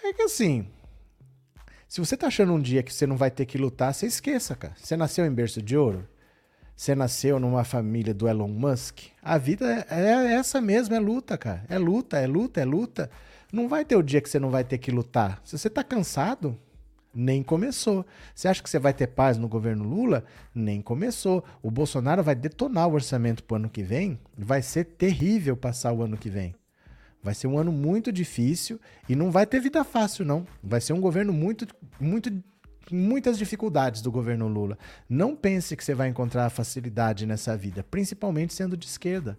[0.05, 0.67] É que assim,
[1.89, 4.57] se você tá achando um dia que você não vai ter que lutar, você esqueça,
[4.57, 4.75] cara.
[4.77, 6.09] Você nasceu em berço de ouro?
[6.75, 8.99] Você nasceu numa família do Elon Musk?
[9.23, 11.65] A vida é, é essa mesmo, é luta, cara.
[11.69, 13.11] É luta, é luta, é luta.
[13.53, 15.41] Não vai ter o dia que você não vai ter que lutar.
[15.45, 16.59] Se você tá cansado,
[17.15, 18.05] nem começou.
[18.35, 20.25] Você acha que você vai ter paz no governo Lula?
[20.53, 21.45] Nem começou.
[21.63, 24.19] O Bolsonaro vai detonar o orçamento pro ano que vem.
[24.37, 26.55] Vai ser terrível passar o ano que vem.
[27.23, 30.45] Vai ser um ano muito difícil e não vai ter vida fácil, não.
[30.63, 31.67] Vai ser um governo muito,
[32.01, 32.31] muito,
[32.91, 34.77] muitas dificuldades do governo Lula.
[35.09, 39.39] Não pense que você vai encontrar facilidade nessa vida, principalmente sendo de esquerda.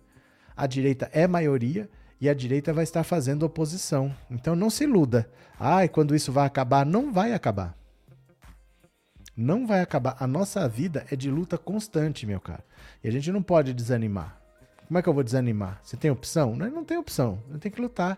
[0.55, 1.89] A direita é maioria
[2.21, 4.15] e a direita vai estar fazendo oposição.
[4.31, 5.29] Então não se iluda.
[5.59, 7.77] Ai, quando isso vai acabar, não vai acabar.
[9.35, 10.15] Não vai acabar.
[10.19, 12.63] A nossa vida é de luta constante, meu cara.
[13.03, 14.42] E a gente não pode desanimar.
[14.93, 15.81] Como é que eu vou desanimar?
[15.83, 16.55] Você tem opção?
[16.55, 17.39] Não, não tem opção.
[17.49, 18.15] Eu tenho que lutar.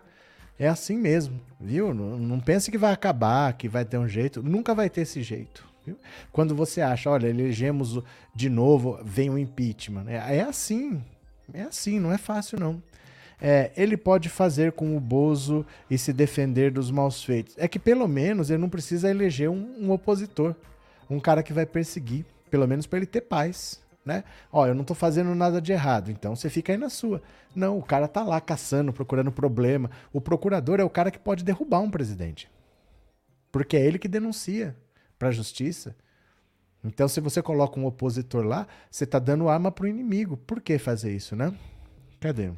[0.58, 1.94] É assim mesmo, viu?
[1.94, 4.42] Não, não pense que vai acabar, que vai ter um jeito.
[4.42, 5.66] Nunca vai ter esse jeito.
[5.86, 5.96] Viu?
[6.30, 7.98] Quando você acha, olha, elegemos
[8.34, 10.04] de novo, vem o impeachment.
[10.06, 11.02] É, é assim.
[11.54, 12.82] É assim, não é fácil não.
[13.40, 17.54] É, ele pode fazer com o Bozo e se defender dos maus feitos.
[17.56, 20.54] É que pelo menos ele não precisa eleger um, um opositor,
[21.08, 24.22] um cara que vai perseguir, pelo menos para ele ter paz né?
[24.52, 27.20] Ó, eu não tô fazendo nada de errado, então você fica aí na sua.
[27.54, 29.90] Não, o cara tá lá caçando, procurando problema.
[30.12, 32.48] O procurador é o cara que pode derrubar um presidente.
[33.50, 34.76] Porque é ele que denuncia
[35.18, 35.96] para a justiça.
[36.84, 40.36] Então, se você coloca um opositor lá, você tá dando arma pro inimigo.
[40.36, 41.52] Por que fazer isso, né?
[42.20, 42.52] Cadê?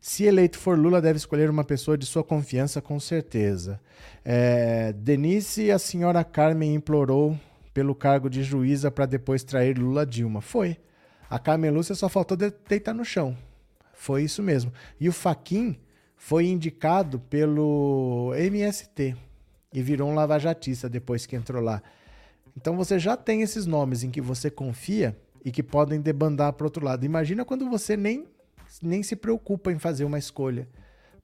[0.00, 3.80] Se eleito for Lula, deve escolher uma pessoa de sua confiança, com certeza.
[4.24, 7.38] É, Denise, a senhora Carmen implorou
[7.74, 10.40] pelo cargo de juíza para depois trair Lula Dilma.
[10.40, 10.78] Foi.
[11.28, 13.36] A Carmen Lúcia só faltou deitar no chão.
[13.92, 14.72] Foi isso mesmo.
[15.00, 15.76] E o Faquin
[16.16, 19.16] foi indicado pelo MST
[19.72, 21.82] e virou um lavajatista depois que entrou lá.
[22.56, 26.66] Então você já tem esses nomes em que você confia e que podem debandar para
[26.66, 27.04] outro lado.
[27.04, 28.26] Imagina quando você nem,
[28.80, 30.68] nem se preocupa em fazer uma escolha.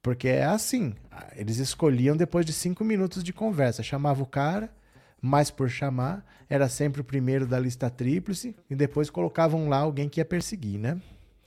[0.02, 0.94] Porque é assim,
[1.36, 3.82] eles escolhiam depois de cinco minutos de conversa.
[3.82, 4.72] Chamava o cara,
[5.20, 10.08] mas por chamar, era sempre o primeiro da lista tríplice e depois colocavam lá alguém
[10.08, 11.00] que ia perseguir, né?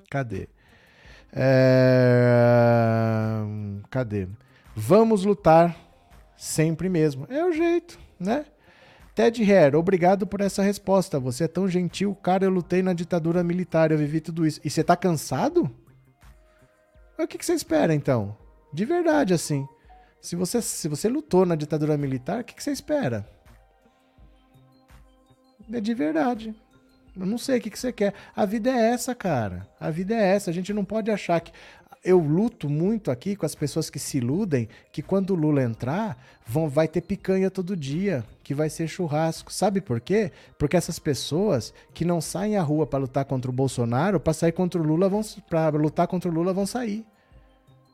[0.10, 0.48] Cadê?
[1.34, 1.82] É...
[3.90, 4.28] Cadê?
[4.76, 5.76] Vamos lutar
[6.38, 7.26] sempre mesmo.
[7.30, 8.46] É o jeito, né?
[9.16, 11.20] Ted Hare, obrigado por essa resposta.
[11.20, 12.16] Você é tão gentil.
[12.16, 14.60] Cara, eu lutei na ditadura militar, eu vivi tudo isso.
[14.64, 15.70] E você tá cansado?
[17.18, 18.36] O que, você espera, então?
[18.74, 19.68] De verdade, assim.
[20.20, 23.28] Se você, se você lutou na ditadura militar, o que você espera?
[25.74, 26.54] É de verdade.
[27.18, 28.14] Eu não sei o que, que você quer.
[28.36, 29.68] A vida é essa, cara.
[29.80, 30.50] A vida é essa.
[30.50, 31.52] A gente não pode achar que.
[32.04, 36.18] Eu luto muito aqui com as pessoas que se iludem que quando o Lula entrar,
[36.46, 39.54] vão, vai ter picanha todo dia, que vai ser churrasco.
[39.54, 40.30] Sabe por quê?
[40.60, 44.52] Porque essas pessoas que não saem à rua para lutar contra o Bolsonaro, para sair
[44.52, 47.06] contra o Lula, vão para lutar contra o Lula vão sair.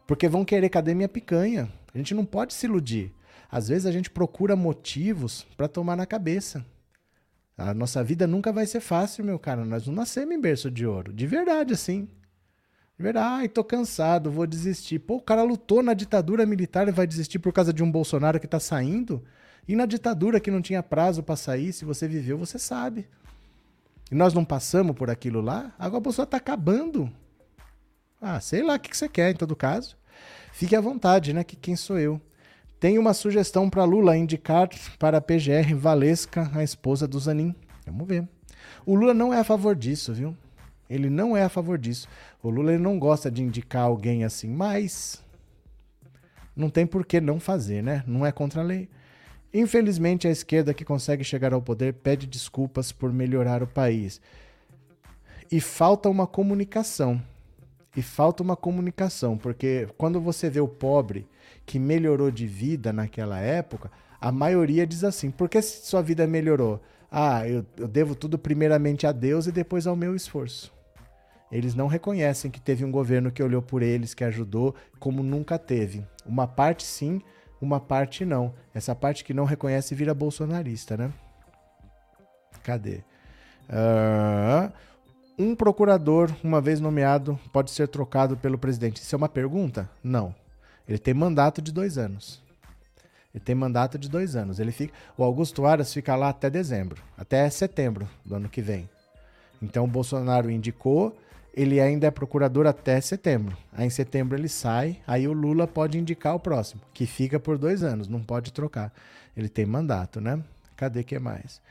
[0.07, 1.69] Porque vão querer cadê minha picanha?
[1.93, 3.13] A gente não pode se iludir.
[3.51, 6.65] Às vezes a gente procura motivos para tomar na cabeça.
[7.59, 9.65] A nossa vida nunca vai ser fácil, meu cara.
[9.65, 11.11] Nós não nascemos em berço de ouro.
[11.11, 12.07] De verdade, assim.
[12.97, 14.99] De verdade, ai, tô cansado, vou desistir.
[14.99, 18.39] Pô, o cara lutou na ditadura militar e vai desistir por causa de um Bolsonaro
[18.39, 19.21] que tá saindo?
[19.67, 23.09] E na ditadura que não tinha prazo para sair, se você viveu, você sabe.
[24.09, 27.11] E nós não passamos por aquilo lá, agora a pessoa tá acabando.
[28.21, 29.97] Ah, sei lá o que você quer em todo caso.
[30.53, 31.43] Fique à vontade, né?
[31.43, 32.21] Que quem sou eu?
[32.79, 37.53] Tem uma sugestão para Lula indicar para a PGR Valesca, a esposa do Zanin.
[37.85, 38.27] Vamos ver.
[38.85, 40.35] O Lula não é a favor disso, viu?
[40.89, 42.07] Ele não é a favor disso.
[42.41, 45.21] O Lula ele não gosta de indicar alguém assim, mas
[46.55, 48.03] não tem por que não fazer, né?
[48.07, 48.89] Não é contra a lei.
[49.53, 54.21] Infelizmente, a esquerda que consegue chegar ao poder pede desculpas por melhorar o país.
[55.51, 57.21] E falta uma comunicação.
[57.99, 61.27] E falta uma comunicação, porque quando você vê o pobre
[61.65, 63.91] que melhorou de vida naquela época,
[64.21, 66.81] a maioria diz assim: por que sua vida melhorou?
[67.11, 70.71] Ah, eu, eu devo tudo primeiramente a Deus e depois ao meu esforço.
[71.51, 75.59] Eles não reconhecem que teve um governo que olhou por eles, que ajudou, como nunca
[75.59, 76.01] teve.
[76.25, 77.21] Uma parte sim,
[77.61, 78.53] uma parte não.
[78.73, 81.11] Essa parte que não reconhece vira bolsonarista, né?
[82.63, 83.03] Cadê?
[83.69, 84.71] Uh,
[85.39, 88.97] um procurador, uma vez nomeado, pode ser trocado pelo presidente.
[88.97, 89.89] Isso é uma pergunta?
[90.03, 90.35] Não.
[90.85, 92.43] Ele tem mandato de dois anos.
[93.33, 94.59] Ele tem mandato de dois anos.
[94.59, 98.89] Ele fica, o Augusto Aras fica lá até dezembro, até setembro do ano que vem.
[99.61, 101.17] Então o Bolsonaro indicou,
[101.53, 103.55] ele ainda é procurador até setembro.
[103.71, 107.57] Aí em setembro ele sai, aí o Lula pode indicar o próximo, que fica por
[107.57, 108.91] dois anos, não pode trocar.
[109.37, 110.43] Ele tem mandato, né?
[110.75, 111.61] Cadê que mais?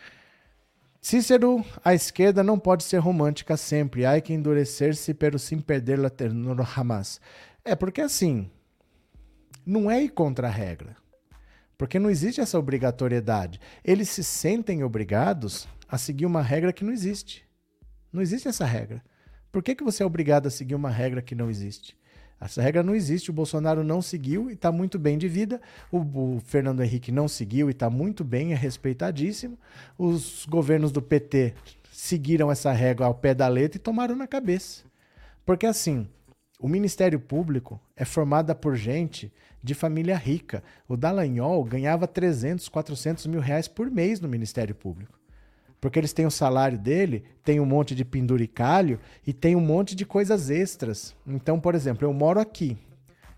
[1.00, 4.04] Cícero, a esquerda não pode ser romântica sempre.
[4.04, 7.20] Há que endurecer-se, pero sem perder la ternura jamás.
[7.64, 8.50] É porque assim,
[9.64, 10.96] não é ir contra a regra.
[11.76, 13.60] Porque não existe essa obrigatoriedade.
[13.84, 17.46] Eles se sentem obrigados a seguir uma regra que não existe.
[18.12, 19.02] Não existe essa regra.
[19.52, 21.96] Por que, que você é obrigado a seguir uma regra que não existe?
[22.40, 25.60] Essa regra não existe, o Bolsonaro não seguiu e está muito bem de vida.
[25.90, 29.58] O, o, Fernando Henrique não seguiu e está muito bem, é respeitadíssimo.
[29.98, 31.54] Os governos do PT
[31.90, 34.84] seguiram essa regra ao pé da letra e tomaram na cabeça.
[35.44, 36.06] Porque assim,
[36.60, 40.62] o Ministério Público é formado por gente de família rica.
[40.86, 45.17] O Dallagnol ganhava 300, 400 mil reais por mês no Ministério Público.
[45.80, 49.94] Porque eles têm o salário dele, tem um monte de penduricalho e tem um monte
[49.94, 51.14] de coisas extras.
[51.26, 52.76] Então, por exemplo, eu moro aqui,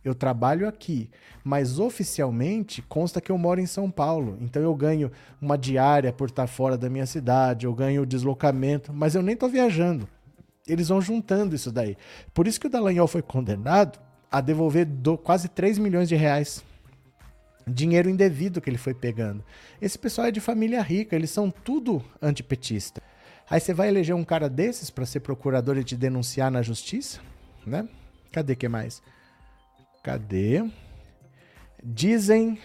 [0.03, 1.11] eu trabalho aqui,
[1.45, 4.39] mas oficialmente consta que eu moro em São Paulo.
[4.41, 5.11] Então eu ganho
[5.41, 9.49] uma diária por estar fora da minha cidade, eu ganho deslocamento, mas eu nem estou
[9.49, 10.09] viajando.
[10.67, 11.97] Eles vão juntando isso daí.
[12.33, 13.99] Por isso que o Dallagnol foi condenado
[14.31, 16.65] a devolver do, quase 3 milhões de reais.
[17.71, 19.45] Dinheiro indevido que ele foi pegando.
[19.81, 23.03] Esse pessoal é de família rica, eles são tudo antipetista.
[23.49, 27.21] Aí você vai eleger um cara desses para ser procurador e te denunciar na justiça,
[27.67, 27.89] né?
[28.31, 29.03] Cadê que mais?
[30.03, 30.65] Cadê?
[31.83, 32.59] Dizem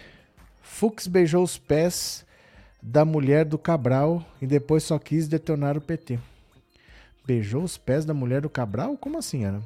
[0.62, 2.24] Fux beijou os pés
[2.82, 6.18] da mulher do Cabral e depois só quis detonar o PT.
[7.26, 8.96] Beijou os pés da mulher do Cabral?
[8.96, 9.62] Como assim, Ana?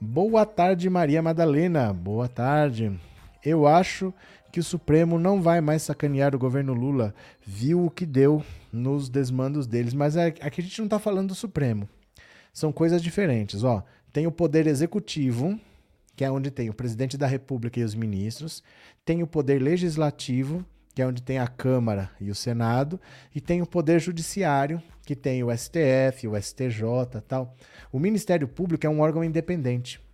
[0.00, 1.92] Boa tarde, Maria Madalena.
[1.92, 2.98] Boa tarde.
[3.46, 4.12] Eu acho
[4.50, 7.14] que o Supremo não vai mais sacanear o governo Lula.
[7.46, 9.94] Viu o que deu nos desmandos deles.
[9.94, 11.88] Mas é, aqui a gente não está falando do Supremo.
[12.52, 13.62] São coisas diferentes.
[13.62, 15.56] Ó, tem o poder executivo,
[16.16, 18.64] que é onde tem o presidente da República e os ministros.
[19.04, 23.00] Tem o poder legislativo, que é onde tem a Câmara e o Senado,
[23.32, 27.54] e tem o Poder Judiciário, que tem o STF, o STJ tal.
[27.92, 30.04] O Ministério Público é um órgão independente.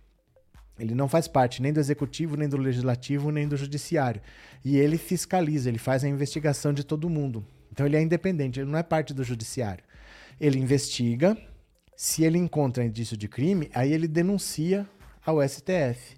[0.83, 4.21] Ele não faz parte nem do Executivo, nem do Legislativo, nem do Judiciário.
[4.65, 7.45] E ele fiscaliza, ele faz a investigação de todo mundo.
[7.71, 9.81] Então ele é independente, ele não é parte do Judiciário.
[10.41, 11.37] Ele investiga,
[11.95, 14.85] se ele encontra indício de crime, aí ele denuncia
[15.25, 16.17] ao STF.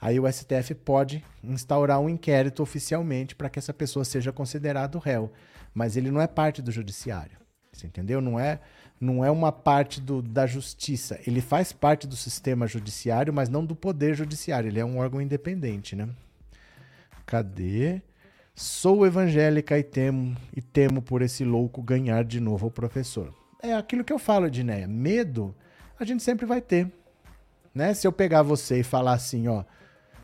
[0.00, 5.30] Aí o STF pode instaurar um inquérito oficialmente para que essa pessoa seja considerado réu,
[5.74, 7.36] mas ele não é parte do judiciário.
[7.70, 8.22] Você entendeu?
[8.22, 8.60] Não é,
[9.00, 11.20] não é uma parte do, da justiça.
[11.26, 14.68] Ele faz parte do sistema judiciário, mas não do poder judiciário.
[14.68, 16.08] Ele é um órgão independente, né?
[17.24, 18.00] Cadê?
[18.54, 23.34] Sou evangélica e temo, e temo por esse louco ganhar de novo o professor.
[23.62, 24.88] é aquilo que eu falo, Dinéia.
[24.88, 25.54] Medo
[25.98, 26.90] a gente sempre vai ter.
[27.74, 27.92] Né?
[27.92, 29.64] Se eu pegar você e falar assim, ó,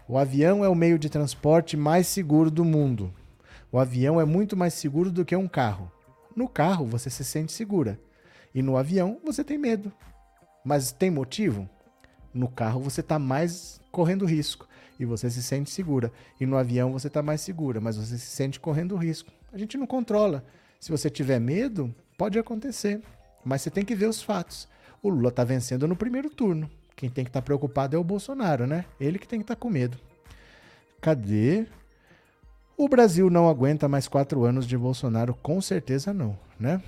[0.09, 3.13] o avião é o meio de transporte mais seguro do mundo.
[3.71, 5.91] O avião é muito mais seguro do que um carro.
[6.35, 7.99] No carro você se sente segura.
[8.55, 9.93] E no avião você tem medo.
[10.65, 11.69] Mas tem motivo?
[12.33, 14.67] No carro você está mais correndo risco
[14.99, 16.13] e você se sente segura.
[16.41, 19.31] E no avião você está mais segura, mas você se sente correndo risco.
[19.53, 20.45] A gente não controla.
[20.81, 23.01] Se você tiver medo, pode acontecer.
[23.45, 24.69] Mas você tem que ver os fatos.
[25.03, 26.71] O Lula está vencendo no primeiro turno.
[26.95, 28.85] Quem tem que estar tá preocupado é o Bolsonaro, né?
[29.01, 29.99] Ele que tem que estar tá com medo.
[31.01, 31.67] Cadê?
[32.77, 36.81] O Brasil não aguenta mais quatro anos de Bolsonaro, com certeza não, né?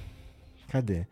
[0.68, 1.06] Cadê?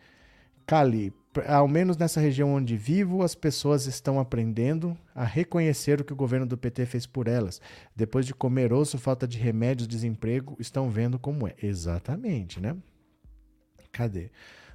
[0.67, 1.13] Cali,
[1.47, 6.17] ao menos nessa região onde vivo, as pessoas estão aprendendo a reconhecer o que o
[6.17, 7.61] governo do PT fez por elas.
[7.97, 11.55] Depois de comer osso, falta de remédios, desemprego, estão vendo como é.
[11.63, 12.77] Exatamente, né?
[13.91, 14.31] Cadê?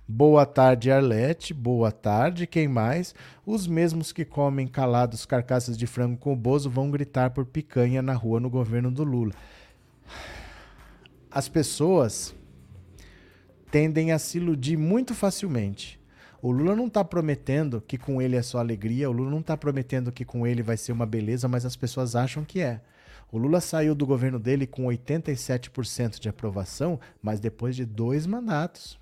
[0.07, 1.53] Boa tarde, Arlete.
[1.53, 2.47] Boa tarde.
[2.47, 3.13] Quem mais?
[3.45, 8.01] Os mesmos que comem calados carcaças de frango com o Bozo vão gritar por picanha
[8.01, 9.33] na rua no governo do Lula.
[11.29, 12.33] As pessoas
[13.71, 15.99] tendem a se iludir muito facilmente.
[16.41, 19.57] O Lula não está prometendo que com ele é só alegria, o Lula não está
[19.57, 22.81] prometendo que com ele vai ser uma beleza, mas as pessoas acham que é.
[23.31, 28.97] O Lula saiu do governo dele com 87% de aprovação, mas depois de dois mandatos.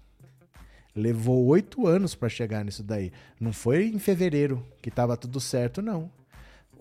[0.96, 3.12] Levou oito anos para chegar nisso daí.
[3.40, 6.10] Não foi em fevereiro que estava tudo certo, não.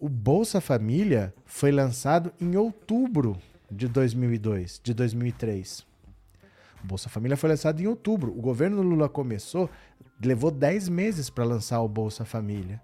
[0.01, 3.37] O Bolsa Família foi lançado em outubro
[3.71, 5.85] de 2002, de 2003.
[6.85, 8.31] O Bolsa Família foi lançado em outubro.
[8.37, 9.71] O governo Lula começou,
[10.23, 12.79] levou 10 meses para lançar o Bolsa Família.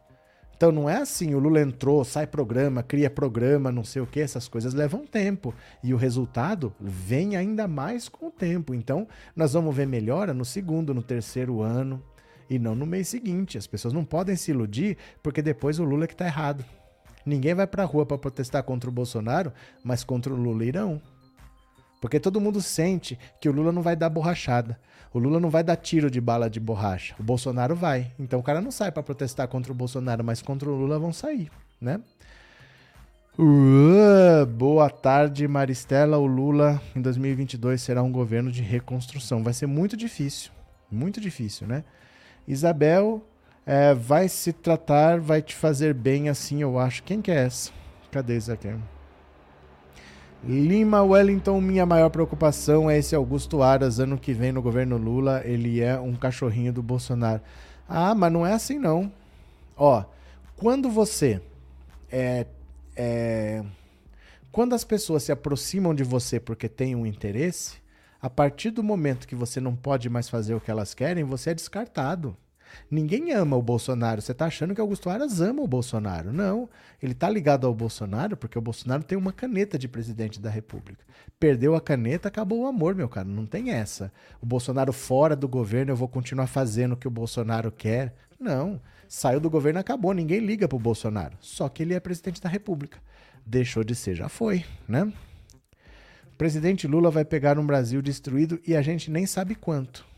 [0.57, 4.21] Então não é assim, o Lula entrou, sai programa, cria programa, não sei o que,
[4.21, 5.55] essas coisas levam tempo.
[5.83, 8.75] E o resultado vem ainda mais com o tempo.
[8.75, 12.03] Então nós vamos ver melhora no segundo, no terceiro ano
[12.49, 13.59] e não no mês seguinte.
[13.59, 16.65] As pessoas não podem se iludir porque depois o Lula é que está errado.
[17.25, 19.53] Ninguém vai para a rua para protestar contra o Bolsonaro,
[19.85, 21.01] mas contra o Lula irão.
[22.01, 24.79] Porque todo mundo sente que o Lula não vai dar borrachada.
[25.13, 27.15] O Lula não vai dar tiro de bala de borracha.
[27.19, 28.13] O Bolsonaro vai.
[28.19, 31.13] Então o cara não sai para protestar contra o Bolsonaro, mas contra o Lula vão
[31.13, 32.01] sair, né?
[33.39, 36.19] Uh, boa tarde, Maristela.
[36.19, 39.43] O Lula em 2022 será um governo de reconstrução.
[39.43, 40.53] Vai ser muito difícil,
[40.91, 41.85] muito difícil, né?
[42.47, 43.25] Isabel
[43.67, 47.03] é, vai se tratar, vai te fazer bem assim, eu acho.
[47.03, 47.71] Quem que é essa?
[48.11, 48.51] Cadê isso?
[50.43, 55.43] Lima Wellington, minha maior preocupação é esse Augusto Aras, ano que vem no governo Lula,
[55.45, 57.43] ele é um cachorrinho do Bolsonaro.
[57.87, 59.13] Ah, mas não é assim não.
[59.77, 60.03] Ó,
[60.57, 61.43] quando você
[62.11, 62.47] é,
[62.97, 63.63] é,
[64.51, 67.79] quando as pessoas se aproximam de você porque têm um interesse,
[68.21, 71.51] a partir do momento que você não pode mais fazer o que elas querem, você
[71.51, 72.37] é descartado.
[72.91, 74.21] Ninguém ama o Bolsonaro.
[74.21, 76.33] Você está achando que Augusto Aras ama o Bolsonaro.
[76.33, 76.69] Não.
[77.03, 81.05] Ele está ligado ao Bolsonaro porque o Bolsonaro tem uma caneta de presidente da República.
[81.39, 83.27] Perdeu a caneta, acabou o amor, meu cara.
[83.27, 84.13] Não tem essa.
[84.41, 88.15] O Bolsonaro fora do governo, eu vou continuar fazendo o que o Bolsonaro quer.
[88.39, 88.81] Não.
[89.09, 90.13] Saiu do governo, acabou.
[90.13, 91.37] Ninguém liga pro Bolsonaro.
[91.41, 92.99] Só que ele é presidente da República.
[93.45, 95.13] Deixou de ser, já foi, né?
[96.33, 100.10] O presidente Lula vai pegar um Brasil destruído e a gente nem sabe quanto.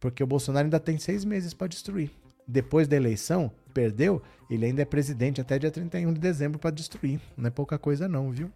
[0.00, 2.10] Porque o Bolsonaro ainda tem seis meses para destruir.
[2.46, 7.20] Depois da eleição, perdeu, ele ainda é presidente até dia 31 de dezembro para destruir.
[7.36, 8.50] Não é pouca coisa, não, viu?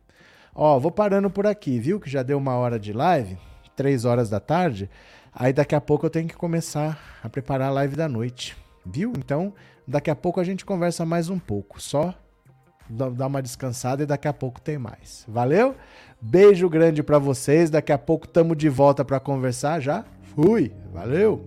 [0.54, 1.98] Ó, vou parando por aqui, viu?
[1.98, 3.36] Que já deu uma hora de live,
[3.76, 4.88] três horas da tarde.
[5.32, 9.12] Aí daqui a pouco eu tenho que começar a preparar a live da noite, viu?
[9.16, 9.52] Então,
[9.86, 11.80] daqui a pouco a gente conversa mais um pouco.
[11.80, 12.14] Só
[12.90, 15.24] dar uma descansada e daqui a pouco tem mais.
[15.28, 15.76] Valeu?
[16.20, 17.70] Beijo grande para vocês.
[17.70, 20.04] Daqui a pouco tamo de volta para conversar já.
[20.34, 21.44] Fui, valeu!